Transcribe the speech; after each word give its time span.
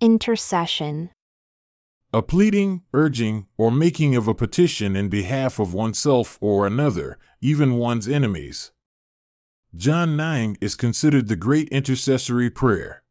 Intercession. 0.00 1.10
A 2.12 2.22
pleading, 2.22 2.82
urging, 2.94 3.48
or 3.56 3.72
making 3.72 4.14
of 4.14 4.28
a 4.28 4.34
petition 4.34 4.94
in 4.94 5.08
behalf 5.08 5.58
of 5.58 5.74
oneself 5.74 6.38
or 6.40 6.68
another, 6.68 7.18
even 7.40 7.78
one's 7.78 8.06
enemies. 8.06 8.70
John 9.74 10.16
9 10.16 10.56
is 10.60 10.76
considered 10.76 11.26
the 11.26 11.34
great 11.34 11.68
intercessory 11.70 12.48
prayer. 12.48 13.02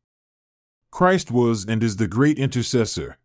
Christ 0.89 1.29
was 1.29 1.65
and 1.65 1.83
is 1.83 1.97
the 1.97 2.07
great 2.07 2.39
intercessor. 2.39 3.17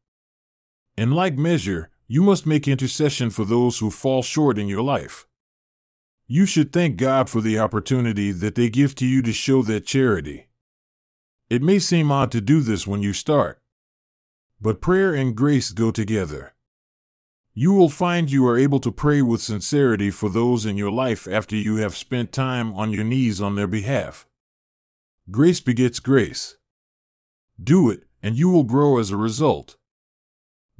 In 0.97 1.13
like 1.13 1.39
measure, 1.39 1.89
you 2.09 2.25
must 2.25 2.45
make 2.45 2.67
intercession 2.67 3.31
for 3.31 3.45
those 3.45 3.79
who 3.79 3.93
fall 3.93 4.25
short 4.25 4.59
in 4.59 4.67
your 4.67 4.83
life. 4.83 5.25
You 6.27 6.47
should 6.47 6.73
thank 6.73 6.97
God 6.97 7.31
for 7.31 7.41
the 7.41 7.61
opportunity 7.61 8.33
that 8.33 8.57
they 8.57 8.69
give 8.69 8.97
to 8.97 9.07
you 9.07 9.23
to 9.23 9.33
show 9.33 9.63
that 9.63 9.87
charity. 9.87 10.49
It 11.53 11.61
may 11.61 11.81
seem 11.81 12.11
odd 12.11 12.33
to 12.33 12.41
do 12.41 12.61
this 12.61 12.87
when 12.87 13.03
you 13.03 13.13
start, 13.13 13.61
but 14.59 14.81
prayer 14.81 15.13
and 15.13 15.37
grace 15.37 15.71
go 15.71 15.91
together. 15.91 16.55
You 17.53 17.75
will 17.75 17.91
find 17.91 18.31
you 18.31 18.47
are 18.47 18.57
able 18.57 18.81
to 18.81 18.91
pray 18.91 19.21
with 19.21 19.43
sincerity 19.43 20.11
for 20.11 20.31
those 20.31 20.65
in 20.65 20.79
your 20.79 20.91
life 20.91 21.29
after 21.29 21.55
you 21.55 21.77
have 21.77 21.95
spent 21.95 22.33
time 22.33 22.73
on 22.73 22.91
your 22.91 23.05
knees 23.05 23.39
on 23.43 23.55
their 23.55 23.67
behalf. 23.67 24.27
Grace 25.31 25.61
begets 25.61 26.01
grace. 26.01 26.57
Do 27.63 27.91
it, 27.91 28.05
and 28.23 28.35
you 28.35 28.49
will 28.49 28.65
grow 28.65 28.99
as 28.99 29.11
a 29.11 29.19
result. 29.19 29.77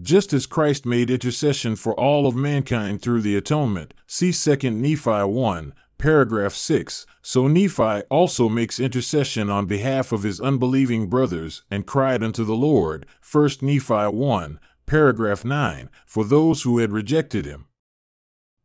Just 0.01 0.33
as 0.33 0.47
Christ 0.47 0.87
made 0.87 1.11
intercession 1.11 1.77
for 1.77 1.93
all 2.01 2.27
of 2.27 2.35
mankind 2.35 3.03
through 3.03 3.21
the 3.21 3.37
atonement, 3.37 3.93
see 4.07 4.33
2 4.33 4.71
Nephi 4.71 5.23
1, 5.23 5.75
paragraph 5.99 6.55
6, 6.55 7.07
so 7.23 7.47
Nephi 7.47 8.03
also 8.11 8.49
makes 8.49 8.81
intercession 8.81 9.51
on 9.51 9.67
behalf 9.67 10.13
of 10.13 10.23
his 10.23 10.41
unbelieving 10.41 11.09
brothers 11.09 11.63
and 11.71 11.87
cried 11.87 12.23
unto 12.23 12.45
the 12.45 12.57
Lord, 12.57 13.07
1 13.31 13.51
Nephi 13.63 14.07
1, 14.09 14.61
paragraph 14.87 15.45
9, 15.45 15.89
for 16.07 16.25
those 16.25 16.63
who 16.63 16.79
had 16.79 16.93
rejected 16.93 17.47
him. 17.47 17.67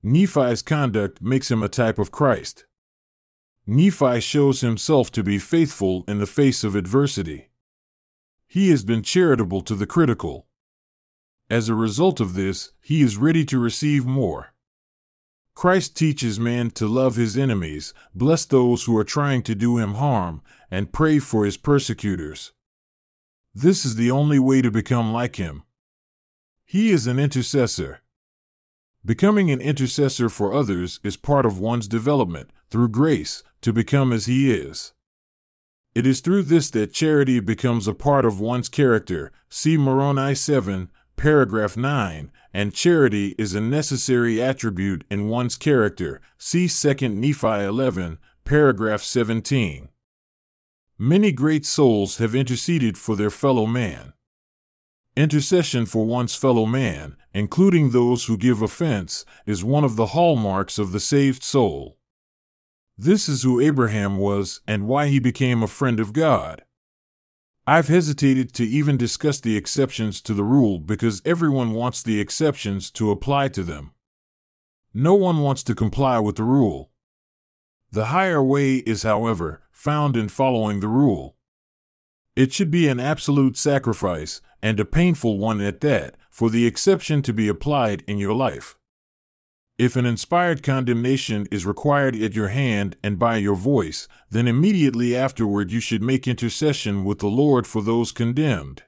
Nephi's 0.03 0.61
conduct 0.61 1.21
makes 1.21 1.51
him 1.51 1.61
a 1.61 1.69
type 1.69 1.99
of 1.99 2.11
Christ. 2.11 2.65
Nephi 3.65 4.21
shows 4.21 4.61
himself 4.61 5.11
to 5.11 5.23
be 5.23 5.37
faithful 5.39 6.05
in 6.07 6.19
the 6.19 6.25
face 6.25 6.63
of 6.63 6.75
adversity. 6.75 7.49
He 8.47 8.69
has 8.69 8.85
been 8.85 9.03
charitable 9.03 9.61
to 9.63 9.75
the 9.75 9.85
critical. 9.85 10.47
As 11.49 11.67
a 11.67 11.75
result 11.75 12.19
of 12.19 12.33
this, 12.33 12.71
he 12.81 13.01
is 13.01 13.17
ready 13.17 13.43
to 13.45 13.59
receive 13.59 14.05
more. 14.05 14.53
Christ 15.57 15.97
teaches 15.97 16.39
man 16.39 16.69
to 16.69 16.85
love 16.85 17.15
his 17.15 17.35
enemies, 17.35 17.91
bless 18.13 18.45
those 18.45 18.83
who 18.83 18.95
are 18.95 19.03
trying 19.03 19.41
to 19.41 19.55
do 19.55 19.79
him 19.79 19.95
harm, 19.95 20.43
and 20.69 20.93
pray 20.93 21.17
for 21.17 21.45
his 21.45 21.57
persecutors. 21.57 22.51
This 23.55 23.83
is 23.83 23.95
the 23.95 24.11
only 24.11 24.37
way 24.37 24.61
to 24.61 24.69
become 24.69 25.11
like 25.11 25.37
him. 25.37 25.63
He 26.63 26.91
is 26.91 27.07
an 27.07 27.17
intercessor. 27.17 28.01
Becoming 29.03 29.49
an 29.49 29.59
intercessor 29.59 30.29
for 30.29 30.53
others 30.53 30.99
is 31.03 31.17
part 31.17 31.43
of 31.43 31.57
one's 31.57 31.87
development, 31.87 32.51
through 32.69 32.89
grace, 32.89 33.41
to 33.61 33.73
become 33.73 34.13
as 34.13 34.27
he 34.27 34.51
is. 34.51 34.93
It 35.95 36.05
is 36.05 36.21
through 36.21 36.43
this 36.43 36.69
that 36.69 36.93
charity 36.93 37.39
becomes 37.39 37.87
a 37.87 37.95
part 37.95 38.25
of 38.25 38.39
one's 38.39 38.69
character. 38.69 39.31
See 39.49 39.75
Moroni 39.75 40.35
7, 40.35 40.91
paragraph 41.17 41.75
9, 41.75 42.31
and 42.53 42.73
charity 42.73 43.35
is 43.37 43.53
a 43.53 43.59
necessary 43.59 44.41
attribute 44.41 45.03
in 45.09 45.27
one's 45.27 45.57
character. 45.57 46.21
See 46.37 46.69
2 46.69 47.09
Nephi 47.09 47.47
11, 47.47 48.19
paragraph 48.45 49.01
17. 49.01 49.89
Many 50.99 51.31
great 51.31 51.65
souls 51.65 52.17
have 52.17 52.35
interceded 52.35 52.97
for 52.97 53.15
their 53.15 53.31
fellow 53.31 53.65
man. 53.65 54.13
Intercession 55.15 55.87
for 55.87 56.05
one's 56.05 56.35
fellow 56.35 56.67
man, 56.67 57.17
including 57.33 57.89
those 57.89 58.25
who 58.25 58.37
give 58.37 58.61
offense, 58.61 59.25
is 59.47 59.63
one 59.63 59.83
of 59.83 59.95
the 59.95 60.07
hallmarks 60.07 60.77
of 60.77 60.91
the 60.91 60.99
saved 60.99 61.43
soul. 61.43 61.97
This 62.95 63.27
is 63.27 63.41
who 63.41 63.59
Abraham 63.59 64.17
was 64.17 64.61
and 64.67 64.87
why 64.87 65.07
he 65.07 65.19
became 65.19 65.63
a 65.63 65.67
friend 65.67 65.99
of 65.99 66.13
God. 66.13 66.63
I've 67.69 67.89
hesitated 67.89 68.53
to 68.53 68.63
even 68.63 68.95
discuss 68.95 69.41
the 69.41 69.57
exceptions 69.57 70.21
to 70.21 70.33
the 70.33 70.45
rule 70.45 70.79
because 70.79 71.21
everyone 71.25 71.73
wants 71.73 72.01
the 72.01 72.21
exceptions 72.21 72.89
to 72.91 73.11
apply 73.11 73.49
to 73.49 73.63
them. 73.63 73.91
No 74.93 75.15
one 75.15 75.39
wants 75.39 75.63
to 75.63 75.75
comply 75.75 76.17
with 76.19 76.37
the 76.37 76.45
rule. 76.45 76.91
The 77.91 78.05
higher 78.05 78.41
way 78.41 78.75
is, 78.75 79.03
however, 79.03 79.63
found 79.69 80.15
in 80.15 80.29
following 80.29 80.79
the 80.79 80.87
rule. 80.87 81.35
It 82.37 82.53
should 82.53 82.71
be 82.71 82.87
an 82.87 83.01
absolute 83.01 83.57
sacrifice, 83.57 84.39
and 84.61 84.79
a 84.79 84.85
painful 84.85 85.37
one 85.37 85.59
at 85.59 85.81
that, 85.81 86.15
for 86.31 86.49
the 86.49 86.65
exception 86.65 87.21
to 87.23 87.33
be 87.33 87.49
applied 87.49 88.01
in 88.07 88.17
your 88.17 88.33
life. 88.33 88.77
If 89.77 89.95
an 89.95 90.07
inspired 90.07 90.63
condemnation 90.63 91.47
is 91.51 91.65
required 91.65 92.15
at 92.15 92.33
your 92.33 92.47
hand 92.47 92.97
and 93.03 93.19
by 93.19 93.37
your 93.37 93.55
voice, 93.55 94.07
then 94.31 94.47
immediately 94.47 95.15
afterward 95.15 95.71
you 95.71 95.79
should 95.79 96.01
make 96.01 96.27
intercession 96.27 97.05
with 97.05 97.19
the 97.19 97.27
Lord 97.27 97.67
for 97.67 97.83
those 97.83 98.11
condemned. 98.11 98.83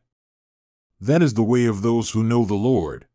That 1.00 1.22
is 1.22 1.36
the 1.36 1.44
way 1.44 1.66
of 1.66 1.84
those 1.84 2.12
who 2.12 2.24
know 2.24 2.44
the 2.44 2.56
Lord. 2.56 3.06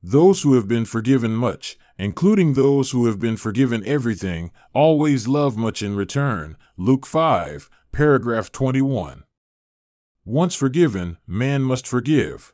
Those 0.00 0.42
who 0.42 0.54
have 0.54 0.68
been 0.68 0.84
forgiven 0.84 1.34
much, 1.34 1.76
including 1.98 2.52
those 2.52 2.92
who 2.92 3.06
have 3.06 3.18
been 3.18 3.36
forgiven 3.36 3.82
everything, 3.84 4.52
always 4.72 5.26
love 5.26 5.56
much 5.56 5.82
in 5.82 5.96
return. 5.96 6.56
Luke 6.76 7.04
5, 7.04 7.68
paragraph 7.90 8.52
21. 8.52 9.24
Once 10.24 10.54
forgiven, 10.54 11.18
man 11.26 11.62
must 11.62 11.84
forgive. 11.84 12.52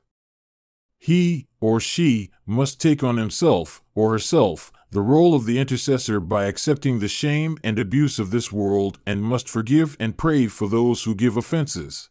He, 1.03 1.49
or 1.61 1.81
she, 1.81 2.31
must 2.47 2.81
take 2.81 3.03
on 3.03 3.17
himself, 3.17 3.83
or 3.93 4.13
herself, 4.13 4.71
the 4.93 5.01
role 5.01 5.35
of 5.35 5.47
the 5.47 5.59
intercessor 5.59 6.21
by 6.21 6.45
accepting 6.45 7.01
the 7.01 7.09
shame 7.09 7.59
and 7.65 7.77
abuse 7.77 8.21
of 8.21 8.31
this 8.31 8.53
world 8.53 9.01
and 9.05 9.21
must 9.21 9.49
forgive 9.49 9.97
and 9.99 10.17
pray 10.17 10.47
for 10.47 10.69
those 10.69 11.03
who 11.03 11.17
give 11.17 11.37
offenses. 11.37 12.09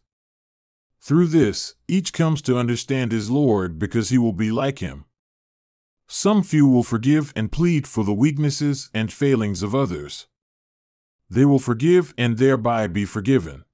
Through 1.00 1.28
this, 1.28 1.74
each 1.88 2.12
comes 2.12 2.42
to 2.42 2.58
understand 2.58 3.12
his 3.12 3.30
Lord 3.30 3.78
because 3.78 4.10
he 4.10 4.18
will 4.18 4.34
be 4.34 4.52
like 4.52 4.80
him. 4.80 5.06
Some 6.06 6.42
few 6.42 6.68
will 6.68 6.82
forgive 6.82 7.32
and 7.34 7.50
plead 7.50 7.86
for 7.86 8.04
the 8.04 8.12
weaknesses 8.12 8.90
and 8.92 9.10
failings 9.10 9.62
of 9.62 9.74
others. 9.74 10.26
They 11.30 11.46
will 11.46 11.58
forgive 11.58 12.12
and 12.18 12.36
thereby 12.36 12.88
be 12.88 13.06
forgiven. 13.06 13.64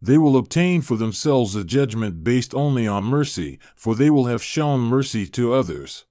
They 0.00 0.18
will 0.18 0.36
obtain 0.36 0.82
for 0.82 0.96
themselves 0.96 1.56
a 1.56 1.64
judgment 1.64 2.22
based 2.22 2.54
only 2.54 2.86
on 2.86 3.04
mercy, 3.04 3.58
for 3.74 3.94
they 3.94 4.10
will 4.10 4.26
have 4.26 4.42
shown 4.42 4.80
mercy 4.80 5.26
to 5.28 5.52
others. 5.52 6.04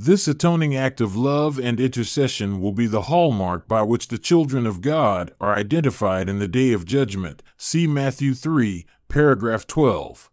This 0.00 0.28
atoning 0.28 0.76
act 0.76 1.00
of 1.00 1.16
love 1.16 1.58
and 1.58 1.80
intercession 1.80 2.60
will 2.60 2.72
be 2.72 2.86
the 2.86 3.02
hallmark 3.02 3.66
by 3.66 3.82
which 3.82 4.08
the 4.08 4.16
children 4.16 4.64
of 4.64 4.80
God 4.80 5.34
are 5.40 5.56
identified 5.56 6.28
in 6.28 6.38
the 6.38 6.46
day 6.46 6.72
of 6.72 6.84
judgment. 6.84 7.42
See 7.56 7.86
Matthew 7.86 8.32
3, 8.32 8.86
paragraph 9.08 9.66
12. 9.66 10.30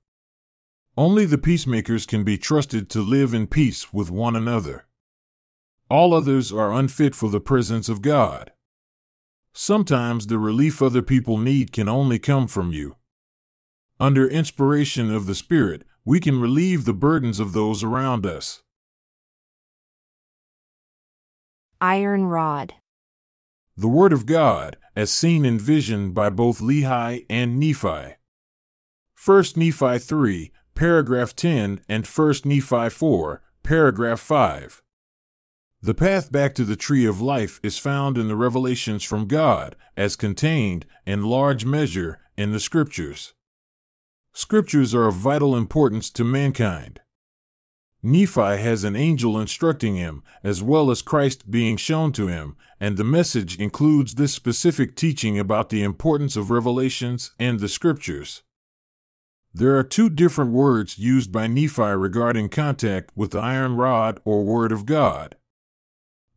Only 0.96 1.26
the 1.26 1.40
peacemakers 1.40 2.06
can 2.06 2.24
be 2.24 2.38
trusted 2.38 2.90
to 2.92 3.02
live 3.02 3.34
in 3.34 3.48
peace 3.48 3.92
with 3.92 4.12
one 4.12 4.36
another. 4.36 4.86
All 5.90 6.14
others 6.14 6.54
are 6.54 6.72
unfit 6.72 7.16
for 7.16 7.30
the 7.30 7.42
presence 7.42 7.90
of 7.90 8.02
God. 8.02 8.52
Sometimes 9.58 10.28
the 10.28 10.38
relief 10.38 10.82
other 10.82 11.02
people 11.02 11.38
need 11.38 11.72
can 11.72 11.88
only 11.88 12.20
come 12.20 12.46
from 12.46 12.74
you. 12.74 12.98
Under 14.02 14.28
inspiration 14.28 15.10
of 15.16 15.28
the 15.28 15.34
Spirit, 15.34 15.84
we 16.04 16.20
can 16.20 16.42
relieve 16.42 16.84
the 16.84 16.94
burdens 16.94 17.40
of 17.40 17.54
those 17.54 17.82
around 17.82 18.26
us. 18.26 18.64
Iron 21.80 22.26
rod. 22.26 22.74
The 23.78 23.88
Word 23.88 24.12
of 24.12 24.26
God, 24.26 24.76
as 24.94 25.10
seen 25.10 25.46
in 25.46 25.58
vision 25.58 26.12
by 26.12 26.30
both 26.30 26.60
Lehi 26.60 27.26
and 27.30 27.58
Nephi. 27.58 28.16
1 29.26 29.44
Nephi 29.56 30.00
3, 30.00 30.52
paragraph 30.76 31.34
10, 31.34 31.80
and 31.88 32.06
1 32.06 32.34
Nephi 32.44 32.90
4, 32.90 33.42
paragraph 33.64 34.20
5. 34.20 34.82
The 35.86 35.94
path 35.94 36.32
back 36.32 36.56
to 36.56 36.66
the 36.66 36.76
tree 36.76 37.06
of 37.06 37.22
life 37.22 37.60
is 37.62 37.78
found 37.78 38.18
in 38.18 38.28
the 38.28 38.36
revelations 38.36 39.04
from 39.04 39.28
God, 39.28 39.76
as 39.96 40.16
contained, 40.16 40.88
in 41.06 41.22
large 41.22 41.64
measure, 41.64 42.22
in 42.36 42.52
the 42.52 42.60
Scriptures. 42.60 43.36
Scriptures 44.34 44.96
are 44.96 45.06
of 45.06 45.14
vital 45.14 45.56
importance 45.56 46.10
to 46.10 46.24
mankind. 46.24 47.02
Nephi 48.02 48.58
has 48.58 48.84
an 48.84 48.96
angel 48.96 49.40
instructing 49.40 49.96
him, 49.96 50.24
as 50.44 50.64
well 50.64 50.90
as 50.90 51.04
Christ 51.04 51.52
being 51.52 51.78
shown 51.78 52.12
to 52.14 52.26
him, 52.26 52.58
and 52.80 52.98
the 52.98 53.04
message 53.04 53.60
includes 53.60 54.16
this 54.16 54.34
specific 54.34 54.96
teaching 54.96 55.38
about 55.38 55.70
the 55.70 55.84
importance 55.84 56.36
of 56.36 56.50
revelations 56.50 57.30
and 57.38 57.60
the 57.60 57.70
Scriptures. 57.70 58.42
There 59.54 59.78
are 59.78 59.84
two 59.84 60.10
different 60.10 60.52
words 60.52 60.98
used 60.98 61.32
by 61.32 61.46
Nephi 61.46 61.84
regarding 61.84 62.50
contact 62.50 63.12
with 63.16 63.30
the 63.30 63.40
iron 63.40 63.76
rod 63.76 64.20
or 64.26 64.44
Word 64.44 64.72
of 64.72 64.88
God. 64.88 65.36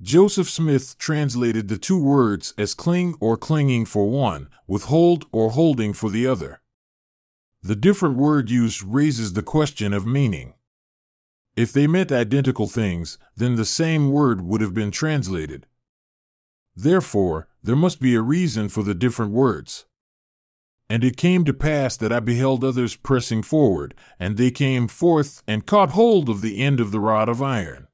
Joseph 0.00 0.48
Smith 0.48 0.96
translated 0.98 1.66
the 1.66 1.76
two 1.76 2.00
words 2.00 2.54
as 2.56 2.72
cling 2.72 3.16
or 3.18 3.36
clinging 3.36 3.84
for 3.84 4.08
one, 4.08 4.48
withhold 4.68 5.26
or 5.32 5.50
holding 5.50 5.92
for 5.92 6.08
the 6.08 6.26
other. 6.26 6.60
the 7.62 7.76
different 7.76 8.16
word 8.16 8.50
use 8.50 8.82
raises 8.82 9.32
the 9.32 9.42
question 9.42 9.92
of 9.92 10.06
meaning. 10.06 10.54
If 11.56 11.72
they 11.72 11.88
meant 11.88 12.12
identical 12.12 12.68
things, 12.68 13.18
then 13.36 13.56
the 13.56 13.64
same 13.64 14.10
word 14.12 14.40
would 14.42 14.60
have 14.60 14.74
been 14.74 14.92
translated. 14.92 15.66
Therefore, 16.76 17.48
there 17.62 17.76
must 17.76 18.00
be 18.00 18.14
a 18.14 18.22
reason 18.22 18.68
for 18.68 18.84
the 18.84 18.94
different 18.94 19.32
words. 19.32 19.84
And 20.88 21.02
it 21.02 21.16
came 21.16 21.44
to 21.44 21.52
pass 21.52 21.96
that 21.96 22.12
I 22.12 22.20
beheld 22.20 22.62
others 22.62 22.94
pressing 22.94 23.42
forward, 23.42 23.94
and 24.18 24.36
they 24.36 24.52
came 24.52 24.86
forth 24.86 25.42
and 25.46 25.66
caught 25.66 25.90
hold 25.90 26.28
of 26.28 26.40
the 26.40 26.60
end 26.60 26.78
of 26.78 26.92
the 26.92 27.00
rod 27.00 27.28
of 27.28 27.42
iron. 27.42 27.87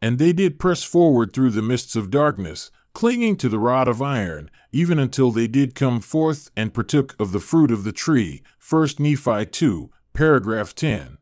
And 0.00 0.18
they 0.18 0.32
did 0.32 0.58
press 0.58 0.82
forward 0.82 1.32
through 1.32 1.50
the 1.50 1.62
mists 1.62 1.96
of 1.96 2.10
darkness, 2.10 2.70
clinging 2.92 3.36
to 3.36 3.48
the 3.48 3.58
rod 3.58 3.88
of 3.88 4.02
iron, 4.02 4.50
even 4.72 4.98
until 4.98 5.30
they 5.30 5.46
did 5.46 5.74
come 5.74 6.00
forth 6.00 6.50
and 6.56 6.74
partook 6.74 7.16
of 7.18 7.32
the 7.32 7.40
fruit 7.40 7.70
of 7.70 7.84
the 7.84 7.92
tree. 7.92 8.42
1 8.68 8.88
Nephi 8.98 9.46
2, 9.46 9.90
paragraph 10.12 10.74
10. 10.74 11.18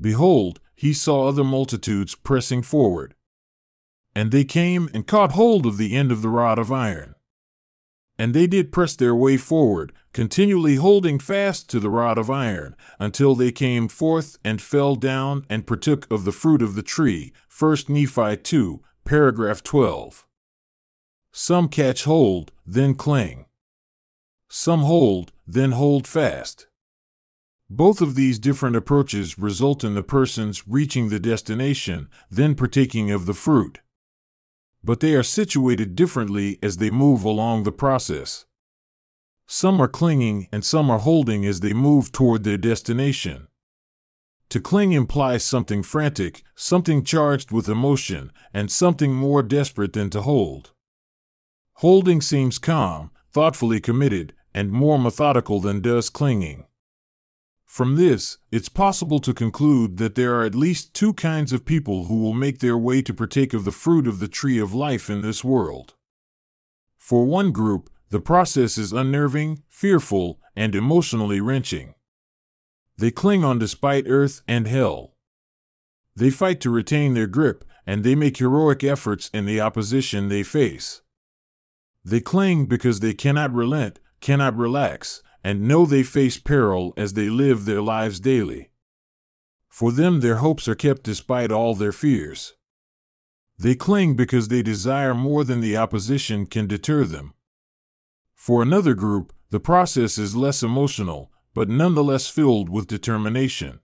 Behold, 0.00 0.60
he 0.74 0.92
saw 0.92 1.26
other 1.26 1.44
multitudes 1.44 2.14
pressing 2.14 2.62
forward. 2.62 3.14
And 4.14 4.30
they 4.30 4.44
came 4.44 4.88
and 4.94 5.06
caught 5.06 5.32
hold 5.32 5.66
of 5.66 5.76
the 5.76 5.94
end 5.94 6.12
of 6.12 6.22
the 6.22 6.28
rod 6.28 6.58
of 6.58 6.70
iron. 6.72 7.15
And 8.18 8.32
they 8.32 8.46
did 8.46 8.72
press 8.72 8.96
their 8.96 9.14
way 9.14 9.36
forward, 9.36 9.92
continually 10.12 10.76
holding 10.76 11.18
fast 11.18 11.68
to 11.70 11.80
the 11.80 11.90
rod 11.90 12.16
of 12.16 12.30
iron, 12.30 12.74
until 12.98 13.34
they 13.34 13.52
came 13.52 13.88
forth 13.88 14.38
and 14.42 14.60
fell 14.60 14.96
down 14.96 15.44
and 15.50 15.66
partook 15.66 16.10
of 16.10 16.24
the 16.24 16.32
fruit 16.32 16.62
of 16.62 16.74
the 16.74 16.82
tree. 16.82 17.32
1 17.58 17.76
Nephi 17.88 18.36
2, 18.38 18.82
paragraph 19.04 19.62
12. 19.62 20.26
Some 21.32 21.68
catch 21.68 22.04
hold, 22.04 22.52
then 22.66 22.94
cling. 22.94 23.44
Some 24.48 24.80
hold, 24.80 25.32
then 25.46 25.72
hold 25.72 26.06
fast. 26.06 26.68
Both 27.68 28.00
of 28.00 28.14
these 28.14 28.38
different 28.38 28.76
approaches 28.76 29.38
result 29.38 29.84
in 29.84 29.94
the 29.94 30.02
persons 30.02 30.66
reaching 30.68 31.08
the 31.08 31.18
destination, 31.18 32.08
then 32.30 32.54
partaking 32.54 33.10
of 33.10 33.26
the 33.26 33.34
fruit 33.34 33.80
but 34.86 35.00
they 35.00 35.14
are 35.14 35.22
situated 35.24 35.96
differently 35.96 36.60
as 36.62 36.76
they 36.76 36.90
move 36.90 37.24
along 37.24 37.64
the 37.64 37.72
process. 37.72 38.46
Some 39.48 39.80
are 39.80 39.88
clinging 39.88 40.46
and 40.52 40.64
some 40.64 40.90
are 40.90 41.00
holding 41.00 41.44
as 41.44 41.58
they 41.58 41.72
move 41.72 42.12
toward 42.12 42.44
their 42.44 42.56
destination. 42.56 43.48
To 44.50 44.60
cling 44.60 44.92
implies 44.92 45.44
something 45.44 45.82
frantic, 45.82 46.44
something 46.54 47.02
charged 47.02 47.50
with 47.50 47.68
emotion, 47.68 48.30
and 48.54 48.70
something 48.70 49.12
more 49.12 49.42
desperate 49.42 49.92
than 49.92 50.08
to 50.10 50.22
hold. 50.22 50.70
Holding 51.74 52.20
seems 52.20 52.60
calm, 52.60 53.10
thoughtfully 53.32 53.80
committed, 53.80 54.34
and 54.54 54.70
more 54.70 55.00
methodical 55.00 55.60
than 55.60 55.80
does 55.80 56.10
clinging. 56.10 56.64
From 57.76 57.96
this, 57.96 58.38
it's 58.50 58.70
possible 58.70 59.18
to 59.18 59.34
conclude 59.34 59.98
that 59.98 60.14
there 60.14 60.34
are 60.36 60.44
at 60.44 60.54
least 60.54 60.94
two 60.94 61.12
kinds 61.12 61.52
of 61.52 61.66
people 61.66 62.06
who 62.06 62.22
will 62.22 62.32
make 62.32 62.60
their 62.60 62.78
way 62.78 63.02
to 63.02 63.12
partake 63.12 63.52
of 63.52 63.66
the 63.66 63.70
fruit 63.70 64.06
of 64.06 64.18
the 64.18 64.28
tree 64.28 64.58
of 64.58 64.72
life 64.72 65.10
in 65.10 65.20
this 65.20 65.44
world. 65.44 65.92
For 66.96 67.26
one 67.26 67.52
group, 67.52 67.90
the 68.08 68.18
process 68.18 68.78
is 68.78 68.94
unnerving, 68.94 69.62
fearful, 69.68 70.40
and 70.56 70.74
emotionally 70.74 71.38
wrenching. 71.42 71.92
They 72.96 73.10
cling 73.10 73.44
on 73.44 73.58
despite 73.58 74.08
earth 74.08 74.40
and 74.48 74.66
hell. 74.66 75.14
They 76.14 76.30
fight 76.30 76.62
to 76.62 76.70
retain 76.70 77.12
their 77.12 77.26
grip, 77.26 77.62
and 77.86 78.04
they 78.04 78.14
make 78.14 78.38
heroic 78.38 78.84
efforts 78.84 79.28
in 79.34 79.44
the 79.44 79.60
opposition 79.60 80.30
they 80.30 80.44
face. 80.44 81.02
They 82.02 82.20
cling 82.20 82.68
because 82.68 83.00
they 83.00 83.12
cannot 83.12 83.52
relent, 83.52 84.00
cannot 84.22 84.56
relax, 84.56 85.22
and 85.46 85.68
know 85.68 85.86
they 85.86 86.02
face 86.02 86.38
peril 86.38 86.92
as 86.96 87.12
they 87.12 87.28
live 87.28 87.66
their 87.66 87.80
lives 87.80 88.18
daily. 88.18 88.68
For 89.68 89.92
them, 89.92 90.18
their 90.18 90.38
hopes 90.38 90.66
are 90.66 90.74
kept 90.74 91.04
despite 91.04 91.52
all 91.52 91.76
their 91.76 91.92
fears. 91.92 92.54
They 93.56 93.76
cling 93.76 94.16
because 94.16 94.48
they 94.48 94.60
desire 94.60 95.14
more 95.14 95.44
than 95.44 95.60
the 95.60 95.76
opposition 95.76 96.46
can 96.46 96.66
deter 96.66 97.04
them. 97.04 97.32
For 98.34 98.60
another 98.60 98.94
group, 98.94 99.32
the 99.50 99.60
process 99.60 100.18
is 100.18 100.34
less 100.34 100.64
emotional, 100.64 101.30
but 101.54 101.68
nonetheless 101.68 102.26
filled 102.26 102.68
with 102.68 102.88
determination. 102.88 103.78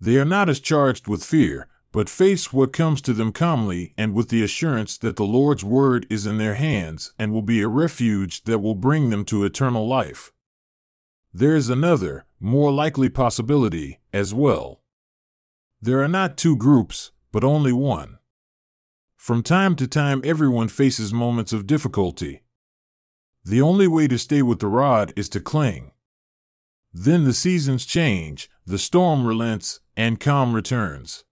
They 0.00 0.16
are 0.16 0.24
not 0.24 0.48
as 0.48 0.60
charged 0.60 1.06
with 1.08 1.22
fear, 1.22 1.68
but 1.92 2.08
face 2.08 2.54
what 2.54 2.72
comes 2.72 3.02
to 3.02 3.12
them 3.12 3.32
calmly 3.32 3.92
and 3.98 4.14
with 4.14 4.30
the 4.30 4.42
assurance 4.42 4.96
that 4.96 5.16
the 5.16 5.26
Lord's 5.26 5.62
word 5.62 6.06
is 6.08 6.24
in 6.24 6.38
their 6.38 6.54
hands 6.54 7.12
and 7.18 7.34
will 7.34 7.42
be 7.42 7.60
a 7.60 7.68
refuge 7.68 8.44
that 8.44 8.60
will 8.60 8.74
bring 8.74 9.10
them 9.10 9.26
to 9.26 9.44
eternal 9.44 9.86
life. 9.86 10.30
There 11.36 11.56
is 11.56 11.68
another, 11.68 12.26
more 12.38 12.70
likely 12.70 13.08
possibility 13.08 13.98
as 14.12 14.32
well. 14.32 14.82
There 15.82 16.00
are 16.00 16.06
not 16.06 16.36
two 16.36 16.56
groups, 16.56 17.10
but 17.32 17.42
only 17.42 17.72
one. 17.72 18.18
From 19.16 19.42
time 19.42 19.74
to 19.76 19.88
time, 19.88 20.22
everyone 20.24 20.68
faces 20.68 21.12
moments 21.12 21.52
of 21.52 21.66
difficulty. 21.66 22.44
The 23.44 23.60
only 23.60 23.88
way 23.88 24.06
to 24.06 24.16
stay 24.16 24.42
with 24.42 24.60
the 24.60 24.68
rod 24.68 25.12
is 25.16 25.28
to 25.30 25.40
cling. 25.40 25.90
Then 26.92 27.24
the 27.24 27.34
seasons 27.34 27.84
change, 27.84 28.48
the 28.64 28.78
storm 28.78 29.26
relents, 29.26 29.80
and 29.96 30.20
calm 30.20 30.54
returns. 30.54 31.24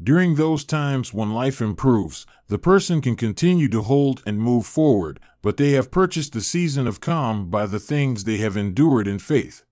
During 0.00 0.36
those 0.36 0.64
times 0.64 1.12
when 1.12 1.34
life 1.34 1.60
improves, 1.60 2.24
the 2.46 2.58
person 2.58 3.00
can 3.00 3.16
continue 3.16 3.68
to 3.68 3.82
hold 3.82 4.22
and 4.24 4.38
move 4.38 4.64
forward, 4.64 5.18
but 5.42 5.56
they 5.56 5.72
have 5.72 5.90
purchased 5.90 6.32
the 6.32 6.40
season 6.40 6.86
of 6.86 7.00
calm 7.00 7.50
by 7.50 7.66
the 7.66 7.80
things 7.80 8.22
they 8.22 8.38
have 8.38 8.56
endured 8.56 9.08
in 9.08 9.18
faith. 9.18 9.64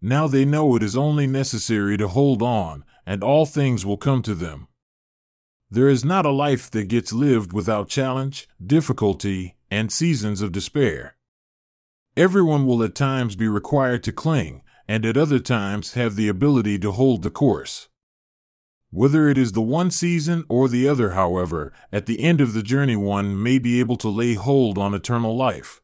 Now 0.00 0.28
they 0.28 0.44
know 0.44 0.76
it 0.76 0.82
is 0.82 0.96
only 0.96 1.26
necessary 1.26 1.96
to 1.96 2.08
hold 2.08 2.42
on, 2.42 2.84
and 3.04 3.24
all 3.24 3.44
things 3.44 3.84
will 3.84 3.96
come 3.96 4.22
to 4.22 4.34
them. 4.34 4.68
There 5.68 5.88
is 5.88 6.04
not 6.04 6.26
a 6.26 6.30
life 6.30 6.70
that 6.70 6.88
gets 6.88 7.12
lived 7.12 7.52
without 7.52 7.88
challenge, 7.88 8.48
difficulty, 8.64 9.56
and 9.70 9.90
seasons 9.90 10.42
of 10.42 10.52
despair. 10.52 11.16
Everyone 12.16 12.66
will 12.66 12.84
at 12.84 12.94
times 12.94 13.34
be 13.34 13.48
required 13.48 14.04
to 14.04 14.12
cling, 14.12 14.62
and 14.86 15.04
at 15.04 15.16
other 15.16 15.40
times 15.40 15.94
have 15.94 16.14
the 16.14 16.28
ability 16.28 16.78
to 16.78 16.92
hold 16.92 17.22
the 17.22 17.30
course. 17.30 17.88
Whether 18.94 19.28
it 19.28 19.36
is 19.36 19.50
the 19.50 19.60
one 19.60 19.90
season 19.90 20.44
or 20.48 20.68
the 20.68 20.88
other, 20.88 21.10
however, 21.10 21.72
at 21.92 22.06
the 22.06 22.20
end 22.20 22.40
of 22.40 22.52
the 22.52 22.62
journey 22.62 22.94
one 22.94 23.42
may 23.42 23.58
be 23.58 23.80
able 23.80 23.96
to 23.96 24.08
lay 24.08 24.34
hold 24.34 24.78
on 24.78 24.94
eternal 24.94 25.36
life. 25.36 25.80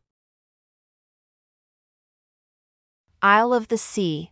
Isle 3.20 3.52
of 3.52 3.66
the 3.66 3.78
Sea. 3.78 4.30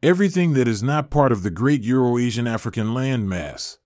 Everything 0.00 0.52
that 0.52 0.68
is 0.68 0.80
not 0.80 1.10
part 1.10 1.32
of 1.32 1.42
the 1.42 1.50
great 1.50 1.82
Eurasian 1.82 2.46
African 2.46 2.94
landmass. 2.94 3.78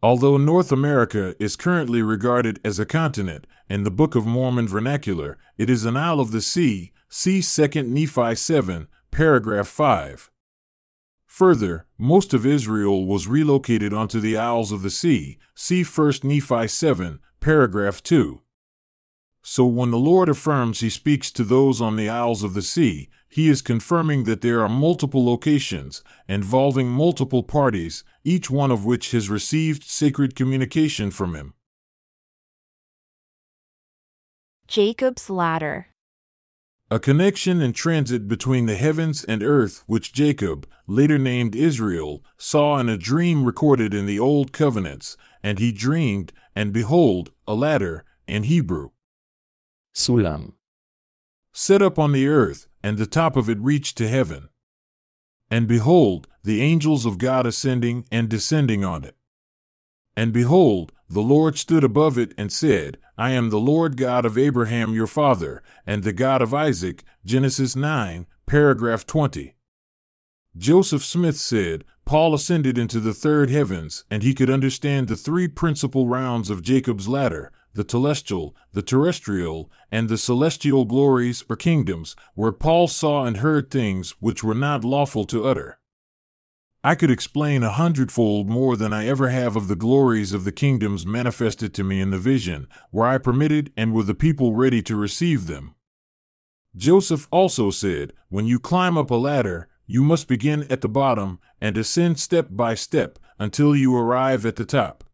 Although 0.00 0.36
North 0.36 0.70
America 0.70 1.34
is 1.42 1.56
currently 1.56 2.02
regarded 2.02 2.60
as 2.64 2.78
a 2.78 2.86
continent 2.86 3.48
in 3.68 3.82
the 3.82 3.90
Book 3.90 4.14
of 4.14 4.26
Mormon 4.26 4.68
vernacular, 4.68 5.38
it 5.58 5.68
is 5.68 5.84
an 5.84 5.96
Isle 5.96 6.20
of 6.20 6.30
the 6.30 6.40
Sea, 6.40 6.92
see 7.08 7.42
2 7.42 7.82
Nephi 7.82 8.36
7, 8.36 8.86
paragraph 9.10 9.66
5. 9.66 10.31
Further, 11.36 11.86
most 11.96 12.34
of 12.34 12.44
Israel 12.44 13.06
was 13.06 13.26
relocated 13.26 13.94
onto 13.94 14.20
the 14.20 14.36
Isles 14.36 14.70
of 14.70 14.82
the 14.82 14.90
Sea, 14.90 15.38
see 15.54 15.82
1 15.82 16.12
Nephi 16.24 16.68
7, 16.68 17.20
paragraph 17.40 18.02
2. 18.02 18.42
So 19.42 19.64
when 19.64 19.90
the 19.90 19.98
Lord 19.98 20.28
affirms 20.28 20.80
he 20.80 20.90
speaks 20.90 21.32
to 21.32 21.42
those 21.42 21.80
on 21.80 21.96
the 21.96 22.10
Isles 22.10 22.42
of 22.42 22.52
the 22.52 22.60
Sea, 22.60 23.08
he 23.30 23.48
is 23.48 23.62
confirming 23.62 24.24
that 24.24 24.42
there 24.42 24.60
are 24.60 24.68
multiple 24.68 25.24
locations, 25.24 26.04
involving 26.28 26.90
multiple 26.90 27.42
parties, 27.42 28.04
each 28.24 28.50
one 28.50 28.70
of 28.70 28.84
which 28.84 29.12
has 29.12 29.30
received 29.30 29.84
sacred 29.84 30.36
communication 30.36 31.10
from 31.10 31.34
him. 31.34 31.54
Jacob's 34.68 35.30
Ladder. 35.30 35.91
A 36.92 37.00
connection 37.00 37.62
and 37.62 37.74
transit 37.74 38.28
between 38.28 38.66
the 38.66 38.76
heavens 38.76 39.24
and 39.24 39.42
earth, 39.42 39.82
which 39.86 40.12
Jacob, 40.12 40.68
later 40.86 41.16
named 41.16 41.56
Israel, 41.56 42.22
saw 42.36 42.76
in 42.76 42.90
a 42.90 42.98
dream 42.98 43.46
recorded 43.46 43.94
in 43.94 44.04
the 44.04 44.20
Old 44.20 44.52
Covenants, 44.52 45.16
and 45.42 45.58
he 45.58 45.72
dreamed, 45.72 46.34
and 46.54 46.70
behold, 46.70 47.30
a 47.48 47.54
ladder, 47.54 48.04
in 48.26 48.42
Hebrew. 48.42 48.90
Sulam. 49.94 50.52
Set 51.50 51.80
up 51.80 51.98
on 51.98 52.12
the 52.12 52.28
earth, 52.28 52.66
and 52.82 52.98
the 52.98 53.06
top 53.06 53.36
of 53.36 53.48
it 53.48 53.58
reached 53.58 53.96
to 53.96 54.06
heaven. 54.06 54.50
And 55.50 55.66
behold, 55.66 56.28
the 56.44 56.60
angels 56.60 57.06
of 57.06 57.16
God 57.16 57.46
ascending 57.46 58.04
and 58.12 58.28
descending 58.28 58.84
on 58.84 59.02
it. 59.04 59.16
And 60.14 60.30
behold, 60.30 60.92
the 61.08 61.22
Lord 61.22 61.56
stood 61.56 61.84
above 61.84 62.18
it 62.18 62.34
and 62.36 62.52
said, 62.52 62.98
I 63.18 63.32
am 63.32 63.50
the 63.50 63.60
Lord 63.60 63.98
God 63.98 64.24
of 64.24 64.38
Abraham 64.38 64.94
your 64.94 65.06
father, 65.06 65.62
and 65.86 66.02
the 66.02 66.14
God 66.14 66.40
of 66.40 66.54
Isaac. 66.54 67.04
Genesis 67.26 67.76
9, 67.76 68.26
paragraph 68.46 69.04
20. 69.04 69.54
Joseph 70.56 71.04
Smith 71.04 71.36
said, 71.36 71.84
Paul 72.06 72.34
ascended 72.34 72.78
into 72.78 73.00
the 73.00 73.12
third 73.12 73.50
heavens, 73.50 74.04
and 74.10 74.22
he 74.22 74.32
could 74.32 74.48
understand 74.48 75.08
the 75.08 75.16
three 75.16 75.46
principal 75.46 76.08
rounds 76.08 76.48
of 76.48 76.62
Jacob's 76.62 77.08
ladder 77.08 77.52
the 77.74 77.84
telestial, 77.84 78.52
the 78.72 78.82
terrestrial, 78.82 79.70
and 79.90 80.08
the 80.08 80.18
celestial 80.18 80.84
glories 80.84 81.42
or 81.48 81.56
kingdoms, 81.56 82.14
where 82.34 82.52
Paul 82.52 82.86
saw 82.86 83.24
and 83.24 83.38
heard 83.38 83.70
things 83.70 84.10
which 84.20 84.44
were 84.44 84.54
not 84.54 84.84
lawful 84.84 85.24
to 85.24 85.46
utter. 85.46 85.78
I 86.84 86.96
could 86.96 87.12
explain 87.12 87.62
a 87.62 87.70
hundredfold 87.70 88.48
more 88.48 88.76
than 88.76 88.92
I 88.92 89.06
ever 89.06 89.28
have 89.28 89.54
of 89.54 89.68
the 89.68 89.76
glories 89.76 90.32
of 90.32 90.42
the 90.42 90.50
kingdoms 90.50 91.06
manifested 91.06 91.72
to 91.74 91.84
me 91.84 92.00
in 92.00 92.10
the 92.10 92.18
vision, 92.18 92.66
where 92.90 93.06
I 93.06 93.18
permitted 93.18 93.72
and 93.76 93.94
were 93.94 94.02
the 94.02 94.16
people 94.16 94.56
ready 94.56 94.82
to 94.82 94.96
receive 94.96 95.46
them. 95.46 95.76
Joseph 96.74 97.28
also 97.30 97.70
said, 97.70 98.12
When 98.30 98.46
you 98.46 98.58
climb 98.58 98.98
up 98.98 99.12
a 99.12 99.14
ladder, 99.14 99.68
you 99.86 100.02
must 100.02 100.26
begin 100.26 100.66
at 100.68 100.80
the 100.80 100.88
bottom 100.88 101.38
and 101.60 101.78
ascend 101.78 102.18
step 102.18 102.48
by 102.50 102.74
step 102.74 103.20
until 103.38 103.76
you 103.76 103.96
arrive 103.96 104.44
at 104.44 104.56
the 104.56 104.64
top. 104.64 105.04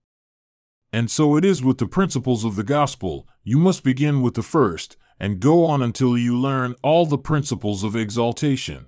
And 0.91 1.11
so 1.11 1.37
it 1.37 1.45
is 1.45 1.63
with 1.63 1.77
the 1.77 1.87
principles 1.87 2.47
of 2.47 2.57
the 2.57 2.65
gospel. 2.65 3.29
You 3.45 3.59
must 3.59 3.85
begin 3.85 4.23
with 4.23 4.35
the 4.35 4.43
first 4.43 4.97
and 5.21 5.39
go 5.39 5.67
on 5.67 5.83
until 5.83 6.17
you 6.17 6.35
learn 6.35 6.77
all 6.83 7.05
the 7.05 7.19
principles 7.19 7.85
of 7.85 7.95
exaltation 7.95 8.87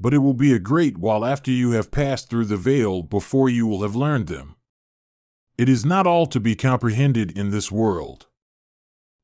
but 0.00 0.14
it 0.14 0.18
will 0.18 0.34
be 0.34 0.52
a 0.52 0.58
great 0.58 0.98
while 0.98 1.24
after 1.24 1.50
you 1.50 1.72
have 1.72 1.90
passed 1.90 2.30
through 2.30 2.44
the 2.44 2.56
veil 2.56 3.02
before 3.02 3.48
you 3.48 3.66
will 3.66 3.82
have 3.82 3.96
learned 3.96 4.28
them. 4.28 4.56
It 5.56 5.68
is 5.68 5.84
not 5.84 6.06
all 6.06 6.26
to 6.26 6.38
be 6.38 6.54
comprehended 6.54 7.36
in 7.36 7.50
this 7.50 7.72
world. 7.72 8.26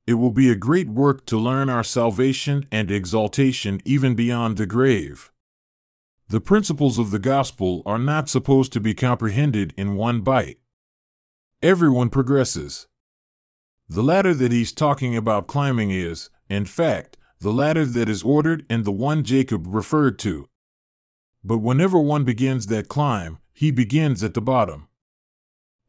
It 0.06 0.14
will 0.14 0.32
be 0.32 0.50
a 0.50 0.56
great 0.56 0.88
work 0.88 1.24
to 1.26 1.38
learn 1.38 1.70
our 1.70 1.84
salvation 1.84 2.66
and 2.70 2.90
exaltation 2.90 3.80
even 3.84 4.14
beyond 4.14 4.56
the 4.56 4.66
grave. 4.66 5.30
The 6.28 6.40
principles 6.40 6.98
of 6.98 7.10
the 7.10 7.18
gospel 7.18 7.82
are 7.86 7.98
not 7.98 8.28
supposed 8.28 8.72
to 8.72 8.80
be 8.80 8.94
comprehended 8.94 9.72
in 9.76 9.94
one 9.94 10.22
bite. 10.22 10.58
Everyone 11.62 12.10
progresses. 12.10 12.86
The 13.88 14.02
ladder 14.02 14.34
that 14.34 14.52
he's 14.52 14.72
talking 14.72 15.16
about 15.16 15.46
climbing 15.46 15.90
is, 15.90 16.30
in 16.48 16.64
fact, 16.64 17.16
the 17.40 17.52
ladder 17.52 17.84
that 17.84 18.08
is 18.08 18.22
ordered 18.22 18.66
and 18.68 18.84
the 18.84 18.92
one 18.92 19.22
Jacob 19.22 19.66
referred 19.68 20.18
to. 20.20 20.48
But 21.44 21.58
whenever 21.58 21.98
one 21.98 22.24
begins 22.24 22.68
that 22.68 22.88
climb, 22.88 23.38
he 23.52 23.70
begins 23.70 24.24
at 24.24 24.34
the 24.34 24.40
bottom. 24.40 24.88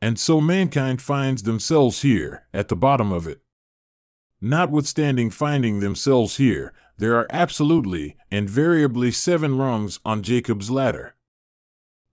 And 0.02 0.20
so 0.20 0.42
mankind 0.42 1.02
finds 1.02 1.44
themselves 1.44 2.02
here, 2.02 2.46
at 2.54 2.68
the 2.68 2.76
bottom 2.76 3.12
of 3.12 3.26
it. 3.26 3.42
Notwithstanding 4.42 5.30
finding 5.32 5.80
themselves 5.80 6.38
here, 6.38 6.74
there 6.98 7.16
are 7.16 7.28
absolutely, 7.30 8.18
invariably 8.30 9.12
seven 9.12 9.58
rungs 9.58 10.00
on 10.06 10.22
Jacob's 10.22 10.70
ladder. 10.70 11.16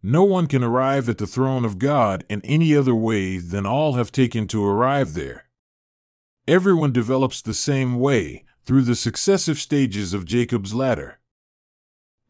No 0.03 0.25
one 0.25 0.47
can 0.47 0.65
arrive 0.65 1.09
at 1.09 1.19
the 1.19 1.27
throne 1.27 1.65
of 1.65 1.79
God 1.79 2.25
in 2.29 2.41
any 2.43 2.75
other 2.75 2.95
way 2.95 3.39
than 3.39 3.67
all 3.67 3.95
have 3.95 4.11
taken 4.11 4.47
to 4.49 4.65
arrive 4.65 5.15
there. 5.15 5.45
Everyone 6.49 6.93
develops 6.93 7.43
the 7.43 7.55
same 7.55 7.99
way, 7.99 8.45
through 8.65 8.83
the 8.83 8.97
successive 8.97 9.59
stages 9.59 10.15
of 10.15 10.25
Jacob's 10.25 10.75
ladder. 10.75 11.19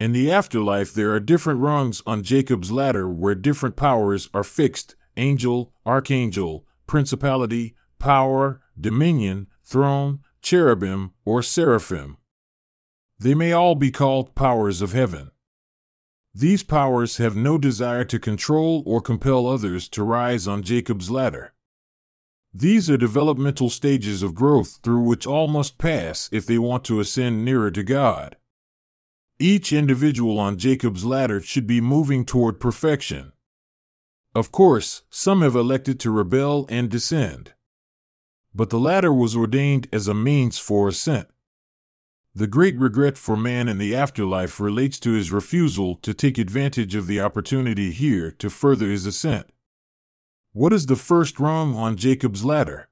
In 0.03 0.11
the 0.11 0.33
afterlife, 0.33 0.93
there 0.93 1.13
are 1.13 1.21
different 1.21 1.61
rungs 1.61 2.03
on 2.05 2.25
Jacob's 2.25 2.73
ladder 2.73 3.09
where 3.09 3.37
different 3.37 3.77
powers 3.77 4.29
are 4.35 4.43
fixed 4.43 4.97
angel, 5.17 5.73
archangel, 5.87 6.67
principality, 6.89 7.77
power, 8.01 8.61
dominion, 8.77 9.47
throne, 9.63 10.19
cherubim, 10.41 11.13
or 11.25 11.41
seraphim. 11.41 12.17
They 13.21 13.37
may 13.37 13.53
all 13.53 13.77
be 13.77 13.93
called 13.93 14.35
powers 14.35 14.83
of 14.83 14.93
heaven. 14.93 15.31
These 16.35 16.65
powers 16.65 17.19
have 17.19 17.37
no 17.37 17.57
desire 17.57 18.03
to 18.07 18.19
control 18.19 18.83
or 18.85 19.01
compel 19.01 19.47
others 19.47 19.89
to 19.91 20.03
rise 20.03 20.49
on 20.49 20.65
Jacob's 20.65 21.13
ladder. 21.13 21.55
These 22.53 22.91
are 22.91 22.97
developmental 22.97 23.71
stages 23.71 24.25
of 24.25 24.35
growth 24.35 24.81
through 24.83 25.03
which 25.03 25.29
all 25.29 25.47
must 25.47 25.79
pass 25.79 26.29
if 26.33 26.45
they 26.45 26.59
want 26.59 26.83
to 26.87 26.99
ascend 26.99 27.45
nearer 27.45 27.71
to 27.71 27.85
God. 27.85 28.35
Each 29.43 29.73
individual 29.73 30.39
on 30.39 30.57
Jacob's 30.57 31.05
ladder 31.05 31.41
should 31.41 31.67
be 31.67 31.81
moving 31.81 32.25
toward 32.25 32.61
perfection. 32.61 33.33
Of 34.37 34.53
course, 34.53 35.03
some 35.11 35.43
have 35.43 35.57
elected 35.57 35.99
to 35.99 36.13
rebel 36.13 36.65
and 36.69 36.89
descend. 36.89 37.53
But 38.55 38.71
the 38.71 38.79
ladder 38.79 39.13
was 39.13 39.35
ordained 39.35 39.89
as 39.93 40.07
a 40.07 40.15
means 40.15 40.61
for 40.61 40.87
ascent. 40.87 41.27
The 42.33 42.47
great 42.47 42.79
regret 42.79 43.19
for 43.19 43.37
man 43.37 43.69
in 43.69 43.79
the 43.79 43.97
afterlife 43.97 44.61
relates 44.61 45.01
to 45.01 45.11
his 45.11 45.33
refusal 45.33 45.97
to 46.03 46.15
take 46.15 46.39
advantage 46.39 46.95
of 46.95 47.09
the 47.09 47.21
opportunity 47.21 47.91
here 47.91 48.31
to 48.31 48.49
further 48.49 48.87
his 48.87 49.07
ascent. 49.07 49.49
What 50.53 50.73
is 50.73 50.87
the 50.87 50.95
first 50.95 51.41
rung 51.41 51.75
on 51.75 51.97
Jacob's 51.97 52.45
ladder? 52.45 52.91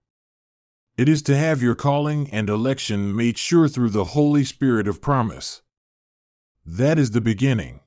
It 0.96 1.08
is 1.08 1.22
to 1.22 1.36
have 1.36 1.62
your 1.62 1.76
calling 1.76 2.28
and 2.30 2.50
election 2.50 3.14
made 3.14 3.38
sure 3.38 3.68
through 3.68 3.90
the 3.90 4.16
Holy 4.16 4.42
Spirit 4.42 4.88
of 4.88 5.00
promise. 5.00 5.62
That 6.72 7.00
is 7.00 7.10
the 7.10 7.20
beginning. 7.20 7.80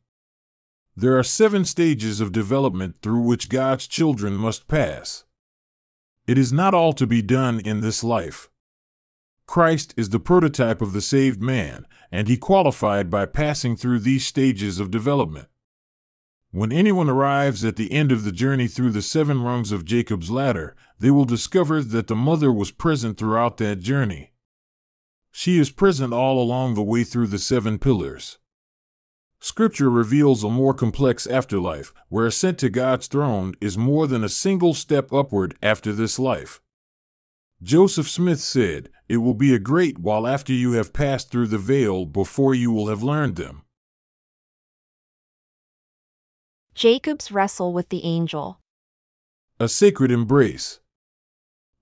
There 0.93 1.17
are 1.17 1.23
seven 1.23 1.63
stages 1.63 2.19
of 2.19 2.33
development 2.33 2.97
through 3.01 3.21
which 3.21 3.47
God's 3.47 3.87
children 3.87 4.33
must 4.33 4.67
pass. 4.67 5.23
It 6.27 6.37
is 6.37 6.51
not 6.51 6.73
all 6.73 6.91
to 6.93 7.07
be 7.07 7.21
done 7.21 7.61
in 7.61 7.79
this 7.79 8.03
life. 8.03 8.49
Christ 9.47 9.93
is 9.95 10.09
the 10.09 10.19
prototype 10.19 10.81
of 10.81 10.91
the 10.91 10.99
saved 10.99 11.41
man, 11.41 11.87
and 12.11 12.27
he 12.27 12.35
qualified 12.35 13.09
by 13.09 13.25
passing 13.25 13.77
through 13.77 13.99
these 13.99 14.27
stages 14.27 14.81
of 14.81 14.91
development. 14.91 15.47
When 16.51 16.73
anyone 16.73 17.09
arrives 17.09 17.63
at 17.63 17.77
the 17.77 17.93
end 17.93 18.11
of 18.11 18.25
the 18.25 18.33
journey 18.33 18.67
through 18.67 18.91
the 18.91 19.01
seven 19.01 19.43
rungs 19.43 19.71
of 19.71 19.85
Jacob's 19.85 20.29
ladder, 20.29 20.75
they 20.99 21.09
will 21.09 21.23
discover 21.23 21.81
that 21.81 22.07
the 22.07 22.17
mother 22.17 22.51
was 22.51 22.69
present 22.69 23.17
throughout 23.17 23.55
that 23.57 23.79
journey. 23.79 24.33
She 25.31 25.57
is 25.57 25.71
present 25.71 26.11
all 26.11 26.37
along 26.37 26.73
the 26.73 26.83
way 26.83 27.05
through 27.05 27.27
the 27.27 27.39
seven 27.39 27.79
pillars. 27.79 28.39
Scripture 29.43 29.89
reveals 29.89 30.41
a 30.41 30.49
more 30.49 30.73
complex 30.73 31.27
afterlife, 31.27 31.93
where 32.07 32.25
ascent 32.25 32.57
to 32.57 32.69
God's 32.69 33.07
throne 33.07 33.53
is 33.59 33.77
more 33.77 34.07
than 34.07 34.23
a 34.23 34.29
single 34.29 34.73
step 34.73 35.11
upward 35.11 35.53
after 35.61 35.91
this 35.91 36.17
life. 36.17 36.61
Joseph 37.61 38.07
Smith 38.07 38.39
said, 38.39 38.87
It 39.09 39.17
will 39.17 39.33
be 39.33 39.53
a 39.53 39.59
great 39.59 39.99
while 39.99 40.25
after 40.25 40.53
you 40.53 40.71
have 40.71 40.93
passed 40.93 41.29
through 41.29 41.47
the 41.47 41.57
veil 41.57 42.05
before 42.05 42.55
you 42.55 42.71
will 42.71 42.87
have 42.87 43.03
learned 43.03 43.35
them. 43.35 43.63
Jacob's 46.73 47.29
wrestle 47.29 47.73
with 47.73 47.89
the 47.89 48.05
angel. 48.05 48.61
A 49.59 49.67
sacred 49.67 50.09
embrace. 50.09 50.79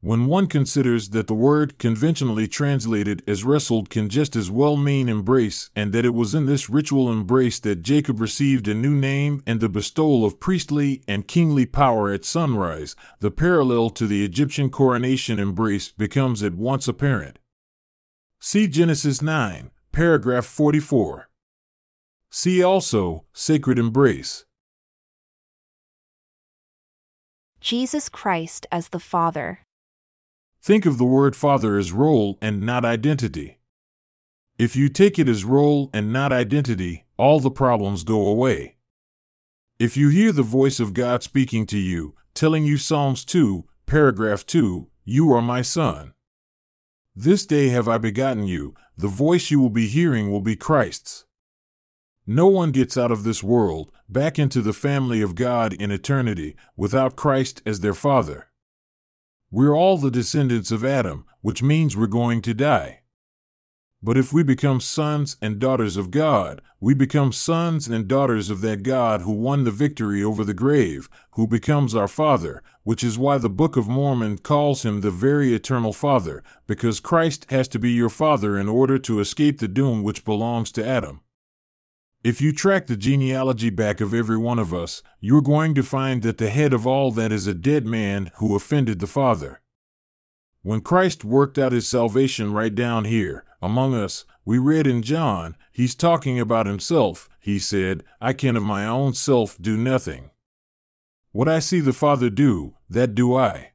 When 0.03 0.25
one 0.25 0.47
considers 0.47 1.09
that 1.09 1.27
the 1.27 1.35
word 1.35 1.77
conventionally 1.77 2.47
translated 2.47 3.21
as 3.27 3.43
wrestled 3.43 3.91
can 3.91 4.09
just 4.09 4.35
as 4.35 4.49
well 4.49 4.75
mean 4.75 5.07
embrace, 5.07 5.69
and 5.75 5.93
that 5.93 6.05
it 6.05 6.15
was 6.15 6.33
in 6.33 6.47
this 6.47 6.71
ritual 6.71 7.11
embrace 7.11 7.59
that 7.59 7.83
Jacob 7.83 8.19
received 8.19 8.67
a 8.67 8.73
new 8.73 8.95
name 8.95 9.43
and 9.45 9.59
the 9.59 9.69
bestowal 9.69 10.25
of 10.25 10.39
priestly 10.39 11.03
and 11.07 11.27
kingly 11.27 11.67
power 11.67 12.11
at 12.11 12.25
sunrise, 12.25 12.95
the 13.19 13.29
parallel 13.29 13.91
to 13.91 14.07
the 14.07 14.25
Egyptian 14.25 14.71
coronation 14.71 15.37
embrace 15.37 15.89
becomes 15.89 16.41
at 16.41 16.55
once 16.55 16.87
apparent. 16.87 17.37
See 18.39 18.67
Genesis 18.67 19.21
9, 19.21 19.69
paragraph 19.91 20.45
44. 20.45 21.29
See 22.31 22.63
also 22.63 23.25
Sacred 23.33 23.77
Embrace. 23.77 24.45
Jesus 27.59 28.09
Christ 28.09 28.65
as 28.71 28.89
the 28.89 28.99
Father. 28.99 29.59
Think 30.63 30.85
of 30.85 30.99
the 30.99 31.05
word 31.05 31.35
father 31.35 31.79
as 31.79 31.91
role 31.91 32.37
and 32.39 32.61
not 32.61 32.85
identity. 32.85 33.57
If 34.59 34.75
you 34.75 34.89
take 34.89 35.17
it 35.17 35.27
as 35.27 35.43
role 35.43 35.89
and 35.91 36.13
not 36.13 36.31
identity, 36.31 37.05
all 37.17 37.39
the 37.39 37.49
problems 37.49 38.03
go 38.03 38.27
away. 38.27 38.77
If 39.79 39.97
you 39.97 40.09
hear 40.09 40.31
the 40.31 40.43
voice 40.43 40.79
of 40.79 40.93
God 40.93 41.23
speaking 41.23 41.65
to 41.65 41.79
you, 41.79 42.13
telling 42.35 42.63
you 42.63 42.77
Psalms 42.77 43.25
2, 43.25 43.65
paragraph 43.87 44.45
2, 44.45 44.87
You 45.03 45.33
are 45.33 45.41
my 45.41 45.63
son. 45.63 46.13
This 47.15 47.47
day 47.47 47.69
have 47.69 47.87
I 47.87 47.97
begotten 47.97 48.45
you, 48.45 48.75
the 48.95 49.07
voice 49.07 49.49
you 49.49 49.59
will 49.59 49.71
be 49.71 49.87
hearing 49.87 50.31
will 50.31 50.41
be 50.41 50.55
Christ's. 50.55 51.25
No 52.27 52.45
one 52.45 52.69
gets 52.69 52.97
out 52.97 53.11
of 53.11 53.23
this 53.23 53.41
world, 53.41 53.91
back 54.07 54.37
into 54.37 54.61
the 54.61 54.73
family 54.73 55.23
of 55.23 55.33
God 55.33 55.73
in 55.73 55.89
eternity, 55.89 56.55
without 56.77 57.15
Christ 57.15 57.63
as 57.65 57.79
their 57.79 57.95
father. 57.95 58.50
We're 59.53 59.75
all 59.75 59.97
the 59.97 60.09
descendants 60.09 60.71
of 60.71 60.85
Adam, 60.85 61.25
which 61.41 61.61
means 61.61 61.97
we're 61.97 62.07
going 62.07 62.41
to 62.43 62.53
die. 62.53 63.01
But 64.01 64.17
if 64.17 64.31
we 64.31 64.43
become 64.43 64.79
sons 64.79 65.35
and 65.41 65.59
daughters 65.59 65.97
of 65.97 66.09
God, 66.09 66.61
we 66.79 66.93
become 66.93 67.33
sons 67.33 67.87
and 67.87 68.07
daughters 68.07 68.49
of 68.49 68.61
that 68.61 68.81
God 68.81 69.21
who 69.21 69.33
won 69.33 69.65
the 69.65 69.71
victory 69.71 70.23
over 70.23 70.45
the 70.45 70.53
grave, 70.53 71.09
who 71.31 71.47
becomes 71.47 71.93
our 71.93 72.07
Father, 72.07 72.63
which 72.83 73.03
is 73.03 73.19
why 73.19 73.37
the 73.37 73.49
Book 73.49 73.75
of 73.75 73.89
Mormon 73.89 74.37
calls 74.37 74.83
him 74.83 75.01
the 75.01 75.11
very 75.11 75.53
eternal 75.53 75.91
Father, 75.91 76.41
because 76.65 76.99
Christ 76.99 77.45
has 77.49 77.67
to 77.67 77.79
be 77.79 77.91
your 77.91 78.09
Father 78.09 78.57
in 78.57 78.69
order 78.69 78.97
to 78.99 79.19
escape 79.19 79.59
the 79.59 79.67
doom 79.67 80.01
which 80.01 80.25
belongs 80.25 80.71
to 80.71 80.87
Adam. 80.87 81.20
If 82.23 82.39
you 82.39 82.51
track 82.51 82.85
the 82.85 82.95
genealogy 82.95 83.71
back 83.71 83.99
of 83.99 84.13
every 84.13 84.37
one 84.37 84.59
of 84.59 84.75
us, 84.75 85.01
you're 85.19 85.41
going 85.41 85.73
to 85.73 85.81
find 85.81 86.21
that 86.21 86.37
the 86.37 86.51
head 86.51 86.71
of 86.71 86.85
all 86.85 87.11
that 87.13 87.31
is 87.31 87.47
a 87.47 87.55
dead 87.55 87.87
man 87.87 88.29
who 88.35 88.55
offended 88.55 88.99
the 88.99 89.07
Father. 89.07 89.59
When 90.61 90.81
Christ 90.81 91.25
worked 91.25 91.57
out 91.57 91.71
his 91.71 91.87
salvation 91.87 92.53
right 92.53 92.75
down 92.75 93.05
here, 93.05 93.45
among 93.59 93.95
us, 93.95 94.25
we 94.45 94.59
read 94.59 94.85
in 94.85 95.01
John, 95.01 95.57
he's 95.71 95.95
talking 95.95 96.39
about 96.39 96.67
himself. 96.67 97.27
He 97.39 97.57
said, 97.57 98.03
I 98.19 98.33
can 98.33 98.55
of 98.55 98.61
my 98.61 98.85
own 98.85 99.15
self 99.15 99.57
do 99.59 99.75
nothing. 99.75 100.29
What 101.31 101.49
I 101.49 101.57
see 101.57 101.79
the 101.79 101.91
Father 101.91 102.29
do, 102.29 102.75
that 102.87 103.15
do 103.15 103.35
I. 103.35 103.70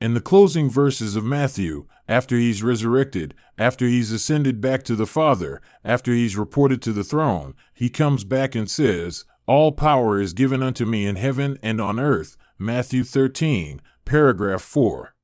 In 0.00 0.14
the 0.14 0.20
closing 0.20 0.70
verses 0.70 1.16
of 1.16 1.24
Matthew, 1.24 1.86
after 2.06 2.36
he's 2.36 2.62
resurrected, 2.62 3.34
after 3.58 3.86
he's 3.86 4.12
ascended 4.12 4.60
back 4.60 4.84
to 4.84 4.94
the 4.94 5.06
Father, 5.06 5.60
after 5.84 6.12
he's 6.12 6.36
reported 6.36 6.80
to 6.82 6.92
the 6.92 7.02
throne, 7.02 7.54
he 7.74 7.88
comes 7.88 8.22
back 8.22 8.54
and 8.54 8.70
says, 8.70 9.24
All 9.46 9.72
power 9.72 10.20
is 10.20 10.34
given 10.34 10.62
unto 10.62 10.84
me 10.84 11.04
in 11.04 11.16
heaven 11.16 11.58
and 11.64 11.80
on 11.80 11.98
earth. 11.98 12.36
Matthew 12.58 13.02
13, 13.02 13.80
paragraph 14.04 14.62
4. 14.62 15.14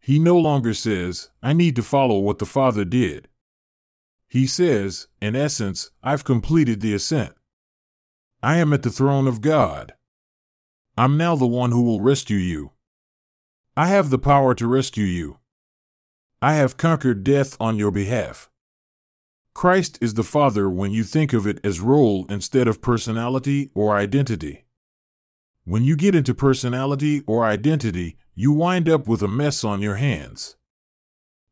He 0.00 0.18
no 0.18 0.36
longer 0.38 0.72
says, 0.72 1.30
I 1.42 1.52
need 1.52 1.76
to 1.76 1.82
follow 1.82 2.18
what 2.18 2.38
the 2.38 2.46
Father 2.46 2.84
did. 2.84 3.28
He 4.28 4.46
says, 4.46 5.08
in 5.20 5.36
essence, 5.36 5.90
I've 6.02 6.24
completed 6.24 6.80
the 6.80 6.94
ascent. 6.94 7.34
I 8.42 8.56
am 8.56 8.72
at 8.72 8.82
the 8.82 8.90
throne 8.90 9.26
of 9.26 9.40
God. 9.40 9.94
I'm 10.96 11.16
now 11.16 11.36
the 11.36 11.46
one 11.46 11.70
who 11.70 11.82
will 11.82 12.00
rescue 12.00 12.36
you. 12.36 12.73
I 13.76 13.88
have 13.88 14.10
the 14.10 14.18
power 14.18 14.54
to 14.54 14.68
rescue 14.68 15.04
you. 15.04 15.38
I 16.40 16.54
have 16.54 16.76
conquered 16.76 17.24
death 17.24 17.56
on 17.58 17.76
your 17.76 17.90
behalf. 17.90 18.48
Christ 19.52 19.98
is 20.00 20.14
the 20.14 20.22
Father 20.22 20.70
when 20.70 20.92
you 20.92 21.02
think 21.02 21.32
of 21.32 21.44
it 21.44 21.58
as 21.64 21.80
role 21.80 22.24
instead 22.28 22.68
of 22.68 22.80
personality 22.80 23.70
or 23.74 23.96
identity. 23.96 24.64
When 25.64 25.82
you 25.82 25.96
get 25.96 26.14
into 26.14 26.34
personality 26.34 27.22
or 27.26 27.44
identity, 27.44 28.16
you 28.36 28.52
wind 28.52 28.88
up 28.88 29.08
with 29.08 29.22
a 29.22 29.28
mess 29.28 29.64
on 29.64 29.82
your 29.82 29.96
hands. 29.96 30.54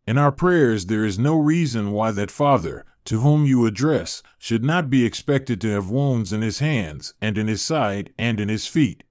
In 0.07 0.17
our 0.17 0.31
prayers, 0.31 0.87
there 0.87 1.05
is 1.05 1.19
no 1.19 1.37
reason 1.37 1.91
why 1.91 2.13
that 2.13 2.31
Father, 2.31 2.85
to 3.07 3.21
whom 3.21 3.47
you 3.47 3.67
address, 3.67 4.23
should 4.39 4.63
not 4.63 4.89
be 4.89 5.05
expected 5.05 5.61
to 5.61 5.71
have 5.71 5.91
wounds 5.91 6.33
in 6.33 6.41
his 6.43 6.61
hands, 6.61 7.15
and 7.21 7.37
in 7.37 7.49
his 7.49 7.63
side, 7.63 8.13
and 8.17 8.39
in 8.39 8.49
his 8.49 8.69
feet. 8.69 9.03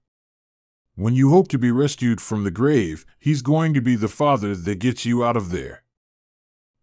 When 0.94 1.14
you 1.14 1.30
hope 1.30 1.48
to 1.48 1.58
be 1.58 1.70
rescued 1.70 2.20
from 2.20 2.44
the 2.44 2.50
grave, 2.50 3.06
He's 3.18 3.40
going 3.40 3.72
to 3.74 3.80
be 3.80 3.96
the 3.96 4.08
Father 4.08 4.54
that 4.54 4.78
gets 4.78 5.06
you 5.06 5.24
out 5.24 5.36
of 5.36 5.50
there. 5.50 5.84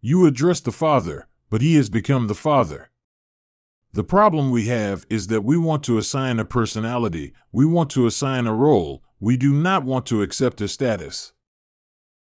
You 0.02 0.26
address 0.26 0.60
the 0.60 0.72
Father, 0.72 1.28
but 1.50 1.62
He 1.62 1.76
has 1.76 1.90
become 1.90 2.28
the 2.28 2.36
Father. 2.36 2.90
The 3.94 4.04
problem 4.04 4.50
we 4.50 4.68
have 4.68 5.06
is 5.10 5.28
that 5.28 5.44
we 5.44 5.58
want 5.58 5.84
to 5.84 5.98
assign 5.98 6.40
a 6.40 6.46
personality, 6.46 7.34
we 7.52 7.66
want 7.66 7.90
to 7.92 8.08
assign 8.08 8.48
a 8.48 8.54
role, 8.54 9.04
we 9.20 9.38
do 9.38 9.54
not 9.54 9.84
want 9.84 10.06
to 10.08 10.22
accept 10.22 10.62
a 10.62 10.68
status. 10.68 11.34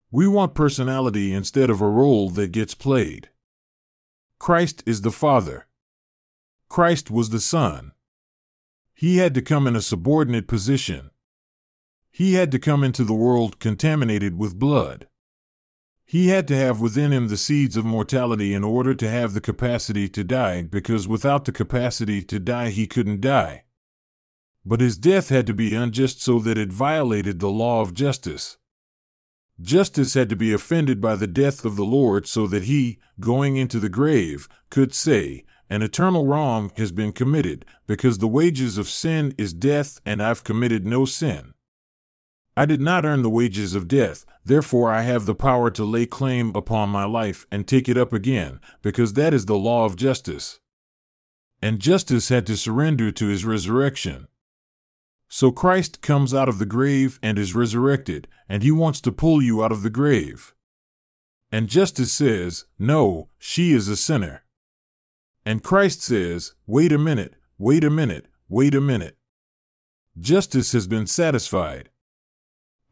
We 0.10 0.28
want 0.28 0.56
personality 0.56 1.34
instead 1.34 1.70
of 1.70 1.82
a 1.82 1.90
role 1.90 2.30
that 2.32 2.52
gets 2.52 2.74
played. 2.74 3.30
Christ 4.40 4.82
is 4.86 5.02
the 5.02 5.12
Father. 5.12 5.68
Christ 6.70 7.12
was 7.12 7.30
the 7.30 7.40
Son. 7.40 7.92
He 8.94 9.18
had 9.18 9.34
to 9.34 9.42
come 9.42 9.68
in 9.68 9.76
a 9.76 9.82
subordinate 9.82 10.48
position. 10.48 11.12
He 12.18 12.36
had 12.36 12.50
to 12.54 12.60
come 12.60 12.82
into 12.82 13.04
the 13.04 13.14
world 13.14 13.60
contaminated 13.60 14.38
with 14.38 14.58
blood. 14.58 15.10
He 16.06 16.30
had 16.30 16.48
to 16.48 16.56
have 16.56 16.80
within 16.80 17.12
him 17.12 17.28
the 17.28 17.36
seeds 17.36 17.76
of 17.76 17.84
mortality 17.84 18.54
in 18.54 18.64
order 18.64 18.96
to 18.96 19.10
have 19.10 19.34
the 19.34 19.42
capacity 19.42 20.08
to 20.08 20.24
die, 20.24 20.64
because 20.64 21.10
without 21.10 21.44
the 21.44 21.52
capacity 21.52 22.22
to 22.22 22.40
die, 22.40 22.70
he 22.70 22.88
couldn't 22.88 23.20
die. 23.20 23.66
But 24.64 24.80
his 24.80 24.98
death 24.98 25.28
had 25.28 25.46
to 25.48 25.54
be 25.54 25.76
unjust 25.76 26.22
so 26.22 26.40
that 26.40 26.58
it 26.58 26.72
violated 26.72 27.42
the 27.42 27.50
law 27.50 27.82
of 27.82 27.94
justice. 27.94 28.56
Justice 29.60 30.14
had 30.14 30.30
to 30.30 30.38
be 30.38 30.54
offended 30.54 31.02
by 31.02 31.18
the 31.18 31.28
death 31.28 31.66
of 31.66 31.76
the 31.76 31.84
Lord 31.84 32.28
so 32.28 32.48
that 32.48 32.64
he, 32.64 32.98
going 33.20 33.58
into 33.58 33.78
the 33.78 33.90
grave, 33.90 34.48
could 34.70 34.96
say, 34.96 35.44
An 35.70 35.82
eternal 35.82 36.26
wrong 36.26 36.72
has 36.78 36.94
been 36.94 37.12
committed, 37.12 37.66
because 37.88 38.20
the 38.20 38.30
wages 38.30 38.78
of 38.78 38.88
sin 38.88 39.36
is 39.38 39.52
death, 39.52 40.00
and 40.06 40.24
I've 40.24 40.46
committed 40.46 40.86
no 40.88 41.04
sin. 41.04 41.55
I 42.58 42.66
did 42.66 42.80
not 42.80 43.06
earn 43.06 43.22
the 43.22 43.30
wages 43.30 43.76
of 43.76 43.88
death, 43.88 44.26
therefore 44.46 44.92
I 44.92 45.02
have 45.02 45.26
the 45.26 45.36
power 45.36 45.70
to 45.72 45.84
lay 45.84 46.06
claim 46.06 46.56
upon 46.56 46.90
my 46.90 47.04
life 47.04 47.46
and 47.52 47.68
take 47.68 47.90
it 47.90 47.98
up 47.98 48.14
again, 48.14 48.62
because 48.82 49.14
that 49.14 49.34
is 49.34 49.46
the 49.46 49.58
law 49.58 49.86
of 49.86 49.98
justice. 49.98 50.60
And 51.62 51.80
justice 51.80 52.30
had 52.30 52.46
to 52.48 52.56
surrender 52.56 53.12
to 53.12 53.28
his 53.28 53.44
resurrection. 53.44 54.28
So 55.28 55.52
Christ 55.52 56.02
comes 56.02 56.34
out 56.34 56.48
of 56.48 56.60
the 56.60 56.66
grave 56.66 57.20
and 57.22 57.38
is 57.38 57.56
resurrected, 57.56 58.28
and 58.48 58.64
he 58.64 58.72
wants 58.72 59.02
to 59.02 59.12
pull 59.12 59.42
you 59.42 59.64
out 59.64 59.72
of 59.72 59.84
the 59.84 59.90
grave. 59.90 60.54
And 61.52 61.68
justice 61.68 62.14
says, 62.14 62.66
No, 62.80 63.30
she 63.38 63.74
is 63.74 63.88
a 63.88 63.96
sinner. 63.98 64.44
And 65.46 65.64
Christ 65.64 66.02
says, 66.02 66.54
Wait 66.66 66.92
a 66.92 66.98
minute, 66.98 67.36
wait 67.58 67.84
a 67.84 67.90
minute, 67.90 68.28
wait 68.48 68.76
a 68.76 68.82
minute. 68.82 69.18
Justice 70.18 70.72
has 70.72 70.88
been 70.88 71.08
satisfied. 71.08 71.90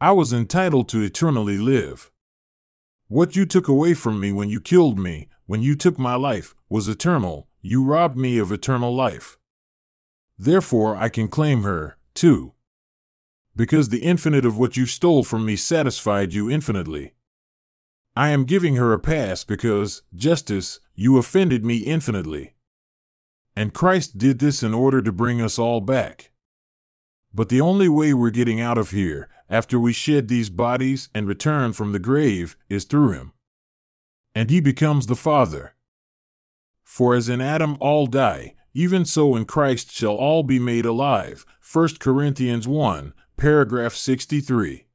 I 0.00 0.10
was 0.12 0.32
entitled 0.32 0.88
to 0.88 1.02
eternally 1.02 1.56
live. 1.56 2.10
What 3.06 3.36
you 3.36 3.46
took 3.46 3.68
away 3.68 3.94
from 3.94 4.18
me 4.18 4.32
when 4.32 4.48
you 4.48 4.60
killed 4.60 4.98
me, 4.98 5.28
when 5.46 5.62
you 5.62 5.76
took 5.76 5.98
my 5.98 6.16
life, 6.16 6.54
was 6.68 6.88
eternal. 6.88 7.48
You 7.62 7.84
robbed 7.84 8.16
me 8.16 8.38
of 8.38 8.50
eternal 8.50 8.94
life. 8.94 9.38
Therefore, 10.36 10.96
I 10.96 11.08
can 11.08 11.28
claim 11.28 11.62
her, 11.62 11.96
too. 12.12 12.54
Because 13.54 13.88
the 13.88 14.02
infinite 14.02 14.44
of 14.44 14.58
what 14.58 14.76
you 14.76 14.84
stole 14.84 15.22
from 15.22 15.46
me 15.46 15.54
satisfied 15.54 16.34
you 16.34 16.50
infinitely. 16.50 17.14
I 18.16 18.30
am 18.30 18.44
giving 18.44 18.76
her 18.76 18.92
a 18.92 18.98
pass 18.98 19.44
because, 19.44 20.02
justice, 20.14 20.80
you 20.94 21.18
offended 21.18 21.64
me 21.64 21.78
infinitely. 21.78 22.54
And 23.54 23.72
Christ 23.72 24.18
did 24.18 24.40
this 24.40 24.62
in 24.62 24.74
order 24.74 25.00
to 25.00 25.12
bring 25.12 25.40
us 25.40 25.58
all 25.58 25.80
back. 25.80 26.32
But 27.32 27.48
the 27.48 27.60
only 27.60 27.88
way 27.88 28.12
we're 28.12 28.30
getting 28.30 28.60
out 28.60 28.78
of 28.78 28.90
here, 28.90 29.28
after 29.48 29.78
we 29.78 29.92
shed 29.92 30.28
these 30.28 30.50
bodies 30.50 31.08
and 31.14 31.28
return 31.28 31.72
from 31.72 31.92
the 31.92 31.98
grave, 31.98 32.56
is 32.68 32.84
through 32.84 33.12
him. 33.12 33.32
And 34.34 34.50
he 34.50 34.60
becomes 34.60 35.06
the 35.06 35.16
Father. 35.16 35.74
For 36.82 37.14
as 37.14 37.28
in 37.28 37.40
Adam 37.40 37.76
all 37.80 38.06
die, 38.06 38.54
even 38.72 39.04
so 39.04 39.36
in 39.36 39.44
Christ 39.44 39.92
shall 39.92 40.14
all 40.14 40.42
be 40.42 40.58
made 40.58 40.84
alive. 40.84 41.46
1 41.72 41.96
Corinthians 42.00 42.66
1, 42.66 43.14
paragraph 43.36 43.94
63. 43.94 44.86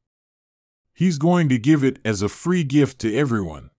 He's 0.94 1.18
going 1.18 1.48
to 1.48 1.58
give 1.58 1.84
it 1.84 2.00
as 2.04 2.22
a 2.22 2.30
free 2.30 2.64
gift 2.64 3.00
to 3.00 3.16
everyone. 3.16 3.70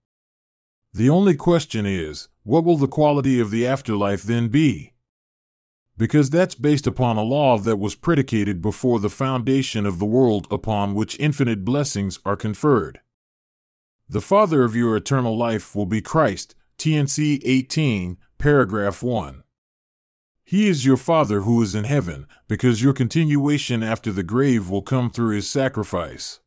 The 0.92 1.10
only 1.10 1.36
question 1.36 1.84
is, 1.84 2.28
what 2.42 2.64
will 2.64 2.78
the 2.78 2.88
quality 2.88 3.38
of 3.38 3.50
the 3.50 3.66
afterlife 3.66 4.22
then 4.22 4.48
be? 4.48 4.94
Because 6.00 6.30
that's 6.30 6.54
based 6.54 6.86
upon 6.86 7.18
a 7.18 7.22
law 7.22 7.58
that 7.58 7.76
was 7.76 7.94
predicated 7.94 8.62
before 8.62 9.00
the 9.00 9.10
foundation 9.10 9.84
of 9.84 9.98
the 9.98 10.06
world 10.06 10.46
upon 10.50 10.94
which 10.94 11.20
infinite 11.20 11.62
blessings 11.62 12.18
are 12.24 12.36
conferred. 12.36 13.00
The 14.08 14.22
Father 14.22 14.64
of 14.64 14.74
your 14.74 14.96
eternal 14.96 15.36
life 15.36 15.76
will 15.76 15.84
be 15.84 16.00
Christ, 16.00 16.54
T&C 16.78 17.42
18, 17.44 18.16
paragraph 18.38 19.02
1. 19.02 19.42
He 20.42 20.68
is 20.68 20.86
your 20.86 20.96
Father 20.96 21.42
who 21.42 21.60
is 21.60 21.74
in 21.74 21.84
heaven, 21.84 22.26
because 22.48 22.82
your 22.82 22.94
continuation 22.94 23.82
after 23.82 24.10
the 24.10 24.22
grave 24.22 24.70
will 24.70 24.80
come 24.80 25.10
through 25.10 25.34
his 25.34 25.50
sacrifice. 25.50 26.40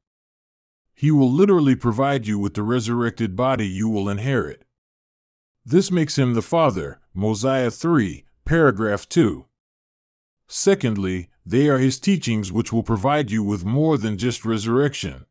He 0.96 1.12
will 1.12 1.32
literally 1.32 1.76
provide 1.76 2.26
you 2.26 2.40
with 2.40 2.56
the 2.56 2.64
resurrected 2.64 3.36
body 3.36 3.68
you 3.68 3.88
will 3.88 4.10
inherit. 4.10 4.66
This 5.64 5.92
makes 5.92 6.18
him 6.18 6.34
the 6.34 6.42
Father, 6.42 7.00
Mosiah 7.14 7.70
3, 7.70 8.26
Paragraph 8.46 9.08
2. 9.08 9.46
Secondly, 10.50 11.30
they 11.46 11.70
are 11.70 11.78
his 11.78 11.98
teachings 11.98 12.52
which 12.52 12.74
will 12.74 12.84
provide 12.84 13.32
you 13.32 13.42
with 13.42 13.64
more 13.64 13.98
than 13.98 14.18
just 14.18 14.44
resurrection. 14.44 15.26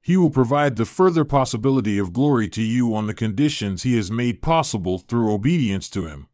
He 0.00 0.16
will 0.16 0.30
provide 0.30 0.74
the 0.74 0.84
further 0.84 1.24
possibility 1.24 1.96
of 1.96 2.12
glory 2.12 2.48
to 2.48 2.62
you 2.62 2.92
on 2.92 3.06
the 3.06 3.14
conditions 3.14 3.84
he 3.84 3.94
has 3.96 4.10
made 4.10 4.42
possible 4.42 4.98
through 4.98 5.32
obedience 5.32 5.88
to 5.90 6.06
him. 6.06 6.26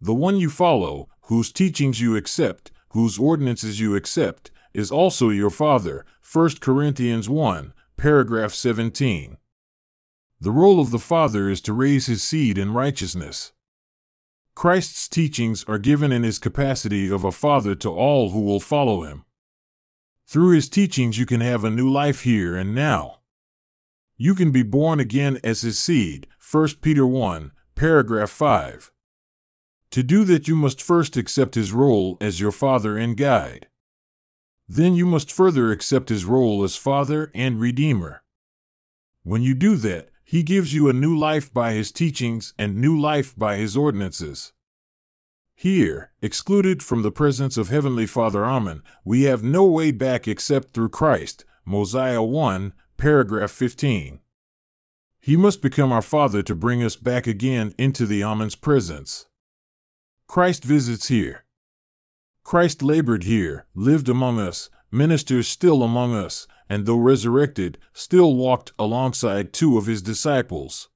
The 0.00 0.14
one 0.14 0.38
you 0.38 0.50
follow, 0.50 1.08
whose 1.22 1.52
teachings 1.52 2.00
you 2.00 2.16
accept, 2.16 2.72
whose 2.88 3.16
ordinances 3.16 3.78
you 3.78 3.94
accept, 3.94 4.50
is 4.74 4.90
also 4.90 5.28
your 5.28 5.50
Father. 5.50 6.04
1 6.32 6.56
Corinthians 6.60 7.28
1, 7.28 7.72
paragraph 7.96 8.52
17. 8.52 9.36
The 10.40 10.50
role 10.50 10.80
of 10.80 10.90
the 10.90 10.98
Father 10.98 11.48
is 11.48 11.60
to 11.62 11.72
raise 11.72 12.06
his 12.06 12.24
seed 12.24 12.58
in 12.58 12.72
righteousness. 12.72 13.52
Christ's 14.60 15.08
teachings 15.08 15.64
are 15.68 15.78
given 15.78 16.12
in 16.12 16.22
his 16.22 16.38
capacity 16.38 17.10
of 17.10 17.24
a 17.24 17.32
father 17.32 17.74
to 17.76 17.88
all 17.88 18.28
who 18.28 18.42
will 18.42 18.60
follow 18.60 19.04
him. 19.04 19.24
Through 20.26 20.50
his 20.50 20.68
teachings, 20.68 21.18
you 21.18 21.24
can 21.24 21.40
have 21.40 21.64
a 21.64 21.70
new 21.70 21.88
life 21.88 22.24
here 22.24 22.58
and 22.58 22.74
now. 22.74 23.20
You 24.18 24.34
can 24.34 24.50
be 24.50 24.62
born 24.62 25.00
again 25.00 25.40
as 25.42 25.62
his 25.62 25.78
seed, 25.78 26.26
1 26.52 26.68
Peter 26.82 27.06
1, 27.06 27.52
paragraph 27.74 28.28
5. 28.28 28.92
To 29.92 30.02
do 30.02 30.24
that, 30.24 30.46
you 30.46 30.56
must 30.56 30.82
first 30.82 31.16
accept 31.16 31.54
his 31.54 31.72
role 31.72 32.18
as 32.20 32.38
your 32.38 32.52
father 32.52 32.98
and 32.98 33.16
guide. 33.16 33.66
Then 34.68 34.94
you 34.94 35.06
must 35.06 35.32
further 35.32 35.72
accept 35.72 36.10
his 36.10 36.26
role 36.26 36.62
as 36.64 36.76
father 36.76 37.30
and 37.34 37.58
redeemer. 37.58 38.22
When 39.22 39.40
you 39.40 39.54
do 39.54 39.76
that, 39.76 40.10
he 40.30 40.44
gives 40.44 40.72
you 40.72 40.88
a 40.88 40.92
new 40.92 41.18
life 41.18 41.52
by 41.52 41.72
his 41.72 41.90
teachings 41.90 42.54
and 42.56 42.76
new 42.76 42.96
life 42.96 43.36
by 43.36 43.56
his 43.56 43.76
ordinances. 43.76 44.52
Here, 45.56 46.12
excluded 46.22 46.84
from 46.84 47.02
the 47.02 47.10
presence 47.10 47.56
of 47.56 47.68
Heavenly 47.68 48.06
Father 48.06 48.44
Ahman, 48.44 48.84
we 49.04 49.22
have 49.22 49.42
no 49.42 49.64
way 49.64 49.90
back 49.90 50.28
except 50.28 50.72
through 50.72 50.90
Christ. 50.90 51.44
Mosiah 51.64 52.22
1, 52.22 52.72
paragraph 52.96 53.50
15. 53.50 54.20
He 55.18 55.36
must 55.36 55.60
become 55.60 55.90
our 55.90 56.00
Father 56.00 56.44
to 56.44 56.54
bring 56.54 56.80
us 56.80 56.94
back 56.94 57.26
again 57.26 57.74
into 57.76 58.06
the 58.06 58.22
Ahman's 58.22 58.54
presence. 58.54 59.26
Christ 60.28 60.62
visits 60.62 61.08
here. 61.08 61.44
Christ 62.44 62.84
labored 62.84 63.24
here, 63.24 63.66
lived 63.74 64.08
among 64.08 64.38
us, 64.38 64.70
ministers 64.92 65.48
still 65.48 65.82
among 65.82 66.14
us, 66.14 66.46
and 66.70 66.86
though 66.86 66.96
resurrected, 66.96 67.76
still 67.92 68.36
walked 68.36 68.72
alongside 68.78 69.52
two 69.52 69.76
of 69.76 69.86
his 69.86 70.00
disciples. 70.00 70.88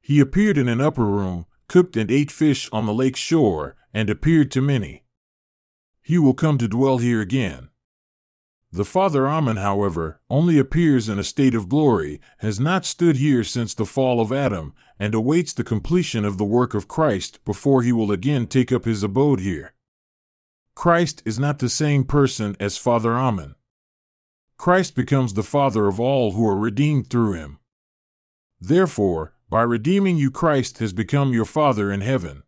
He 0.00 0.18
appeared 0.18 0.58
in 0.58 0.68
an 0.68 0.80
upper 0.80 1.06
room, 1.06 1.46
cooked 1.68 1.96
and 1.96 2.10
ate 2.10 2.32
fish 2.32 2.68
on 2.72 2.84
the 2.84 2.92
lake 2.92 3.16
shore, 3.16 3.76
and 3.94 4.10
appeared 4.10 4.50
to 4.50 4.60
many. 4.60 5.04
He 6.02 6.18
will 6.18 6.34
come 6.34 6.58
to 6.58 6.66
dwell 6.66 6.98
here 6.98 7.20
again. 7.20 7.68
The 8.72 8.84
Father 8.84 9.28
Ahman, 9.28 9.58
however, 9.58 10.20
only 10.28 10.58
appears 10.58 11.08
in 11.08 11.18
a 11.18 11.24
state 11.24 11.54
of 11.54 11.68
glory, 11.68 12.20
has 12.38 12.58
not 12.58 12.84
stood 12.84 13.16
here 13.16 13.44
since 13.44 13.74
the 13.74 13.86
fall 13.86 14.20
of 14.20 14.32
Adam, 14.32 14.74
and 14.98 15.14
awaits 15.14 15.52
the 15.52 15.62
completion 15.62 16.24
of 16.24 16.38
the 16.38 16.44
work 16.44 16.74
of 16.74 16.88
Christ 16.88 17.38
before 17.44 17.82
he 17.82 17.92
will 17.92 18.10
again 18.10 18.48
take 18.48 18.72
up 18.72 18.84
his 18.84 19.04
abode 19.04 19.40
here. 19.40 19.74
Christ 20.74 21.22
is 21.24 21.38
not 21.38 21.60
the 21.60 21.68
same 21.68 22.02
person 22.02 22.56
as 22.58 22.76
Father 22.76 23.12
Ahman. 23.12 23.54
Christ 24.62 24.94
becomes 24.94 25.34
the 25.34 25.42
Father 25.42 25.88
of 25.88 25.98
all 25.98 26.34
who 26.34 26.46
are 26.46 26.56
redeemed 26.56 27.10
through 27.10 27.32
him. 27.32 27.58
Therefore, 28.60 29.34
by 29.50 29.62
redeeming 29.62 30.18
you, 30.18 30.30
Christ 30.30 30.78
has 30.78 30.92
become 30.92 31.32
your 31.32 31.44
Father 31.44 31.90
in 31.90 32.00
heaven. 32.00 32.44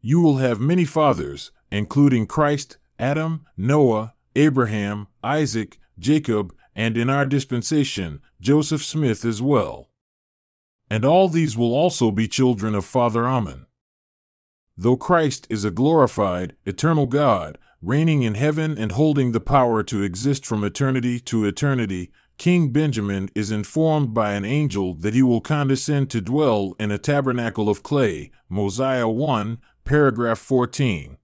You 0.00 0.20
will 0.20 0.36
have 0.36 0.60
many 0.60 0.84
fathers, 0.84 1.50
including 1.72 2.28
Christ, 2.28 2.78
Adam, 3.00 3.46
Noah, 3.56 4.14
Abraham, 4.36 5.08
Isaac, 5.24 5.80
Jacob, 5.98 6.54
and 6.76 6.96
in 6.96 7.10
our 7.10 7.26
dispensation, 7.26 8.20
Joseph 8.40 8.84
Smith 8.84 9.24
as 9.24 9.42
well. 9.42 9.88
And 10.88 11.04
all 11.04 11.28
these 11.28 11.56
will 11.56 11.74
also 11.74 12.12
be 12.12 12.28
children 12.28 12.76
of 12.76 12.84
Father 12.84 13.26
Ahman. 13.26 13.66
Though 14.76 14.96
Christ 14.96 15.48
is 15.50 15.64
a 15.64 15.72
glorified, 15.72 16.54
eternal 16.64 17.06
God, 17.06 17.58
reigning 17.80 18.22
in 18.22 18.34
heaven 18.34 18.76
and 18.76 18.92
holding 18.92 19.32
the 19.32 19.40
power 19.40 19.82
to 19.84 20.02
exist 20.02 20.44
from 20.44 20.64
eternity 20.64 21.20
to 21.20 21.44
eternity, 21.44 22.10
King 22.36 22.70
Benjamin 22.70 23.28
is 23.34 23.50
informed 23.50 24.14
by 24.14 24.32
an 24.32 24.44
angel 24.44 24.94
that 24.94 25.14
he 25.14 25.22
will 25.22 25.40
condescend 25.40 26.10
to 26.10 26.20
dwell 26.20 26.74
in 26.78 26.90
a 26.90 26.98
tabernacle 26.98 27.68
of 27.68 27.82
clay, 27.82 28.30
Mosiah 28.48 29.08
1, 29.08 29.58
paragraph 29.84 30.38
14. 30.38 31.18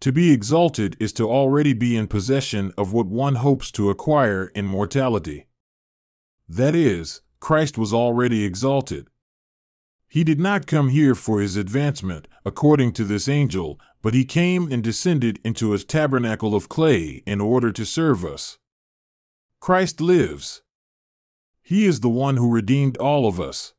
To 0.00 0.12
be 0.12 0.32
exalted 0.32 0.96
is 0.98 1.12
to 1.14 1.28
already 1.28 1.74
be 1.74 1.96
in 1.96 2.06
possession 2.06 2.72
of 2.78 2.92
what 2.92 3.06
one 3.06 3.36
hopes 3.36 3.70
to 3.72 3.90
acquire 3.90 4.46
in 4.54 4.66
mortality. 4.66 5.46
That 6.48 6.74
is, 6.74 7.20
Christ 7.38 7.76
was 7.76 7.92
already 7.92 8.44
exalted. 8.44 9.08
He 10.10 10.24
did 10.24 10.40
not 10.40 10.66
come 10.66 10.88
here 10.88 11.14
for 11.14 11.40
his 11.40 11.56
advancement, 11.56 12.26
according 12.44 12.94
to 12.94 13.04
this 13.04 13.28
angel, 13.28 13.78
but 14.02 14.12
he 14.12 14.24
came 14.24 14.70
and 14.72 14.82
descended 14.82 15.38
into 15.44 15.72
a 15.72 15.78
tabernacle 15.78 16.56
of 16.56 16.68
clay 16.68 17.22
in 17.26 17.40
order 17.40 17.70
to 17.70 17.86
serve 17.86 18.24
us. 18.24 18.58
Christ 19.60 20.00
lives. 20.00 20.62
He 21.62 21.86
is 21.86 22.00
the 22.00 22.08
one 22.08 22.38
who 22.38 22.52
redeemed 22.52 22.96
all 22.96 23.28
of 23.28 23.38
us. 23.38 23.72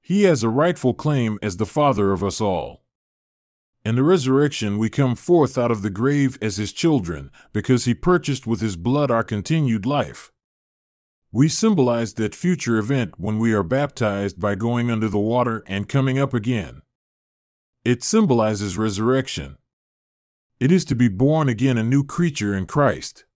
He 0.00 0.24
has 0.24 0.42
a 0.42 0.48
rightful 0.48 0.92
claim 0.92 1.38
as 1.40 1.58
the 1.58 1.66
Father 1.66 2.10
of 2.10 2.24
us 2.24 2.40
all. 2.40 2.82
In 3.84 3.94
the 3.94 4.02
resurrection, 4.02 4.76
we 4.76 4.90
come 4.90 5.14
forth 5.14 5.56
out 5.56 5.70
of 5.70 5.82
the 5.82 5.90
grave 5.90 6.36
as 6.42 6.56
his 6.56 6.72
children, 6.72 7.30
because 7.52 7.84
he 7.84 7.94
purchased 7.94 8.44
with 8.44 8.60
his 8.60 8.74
blood 8.74 9.08
our 9.08 9.22
continued 9.22 9.86
life. 9.86 10.32
We 11.30 11.48
symbolize 11.48 12.14
that 12.14 12.34
future 12.34 12.78
event 12.78 13.14
when 13.18 13.38
we 13.38 13.52
are 13.52 13.62
baptized 13.62 14.40
by 14.40 14.54
going 14.54 14.90
under 14.90 15.08
the 15.08 15.18
water 15.18 15.62
and 15.66 15.88
coming 15.88 16.18
up 16.18 16.32
again. 16.32 16.80
It 17.84 18.02
symbolizes 18.02 18.78
resurrection. 18.78 19.58
It 20.58 20.72
is 20.72 20.86
to 20.86 20.94
be 20.94 21.08
born 21.08 21.48
again 21.48 21.76
a 21.76 21.84
new 21.84 22.02
creature 22.02 22.54
in 22.54 22.66
Christ. 22.66 23.26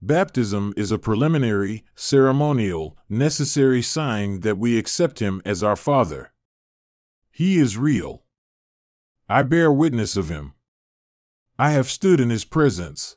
Baptism 0.00 0.74
is 0.76 0.90
a 0.90 0.98
preliminary, 0.98 1.84
ceremonial, 1.94 2.96
necessary 3.08 3.82
sign 3.82 4.40
that 4.40 4.58
we 4.58 4.78
accept 4.78 5.18
Him 5.18 5.42
as 5.44 5.62
our 5.62 5.76
Father. 5.76 6.32
He 7.30 7.58
is 7.58 7.76
real. 7.76 8.22
I 9.28 9.42
bear 9.42 9.72
witness 9.72 10.16
of 10.16 10.28
Him. 10.28 10.54
I 11.58 11.70
have 11.70 11.90
stood 11.90 12.20
in 12.20 12.30
His 12.30 12.44
presence. 12.44 13.16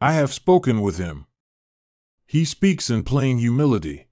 I 0.00 0.12
have 0.12 0.32
spoken 0.32 0.80
with 0.80 0.98
Him. 0.98 1.26
He 2.32 2.46
speaks 2.46 2.88
in 2.88 3.02
plain 3.02 3.36
humility. 3.36 4.06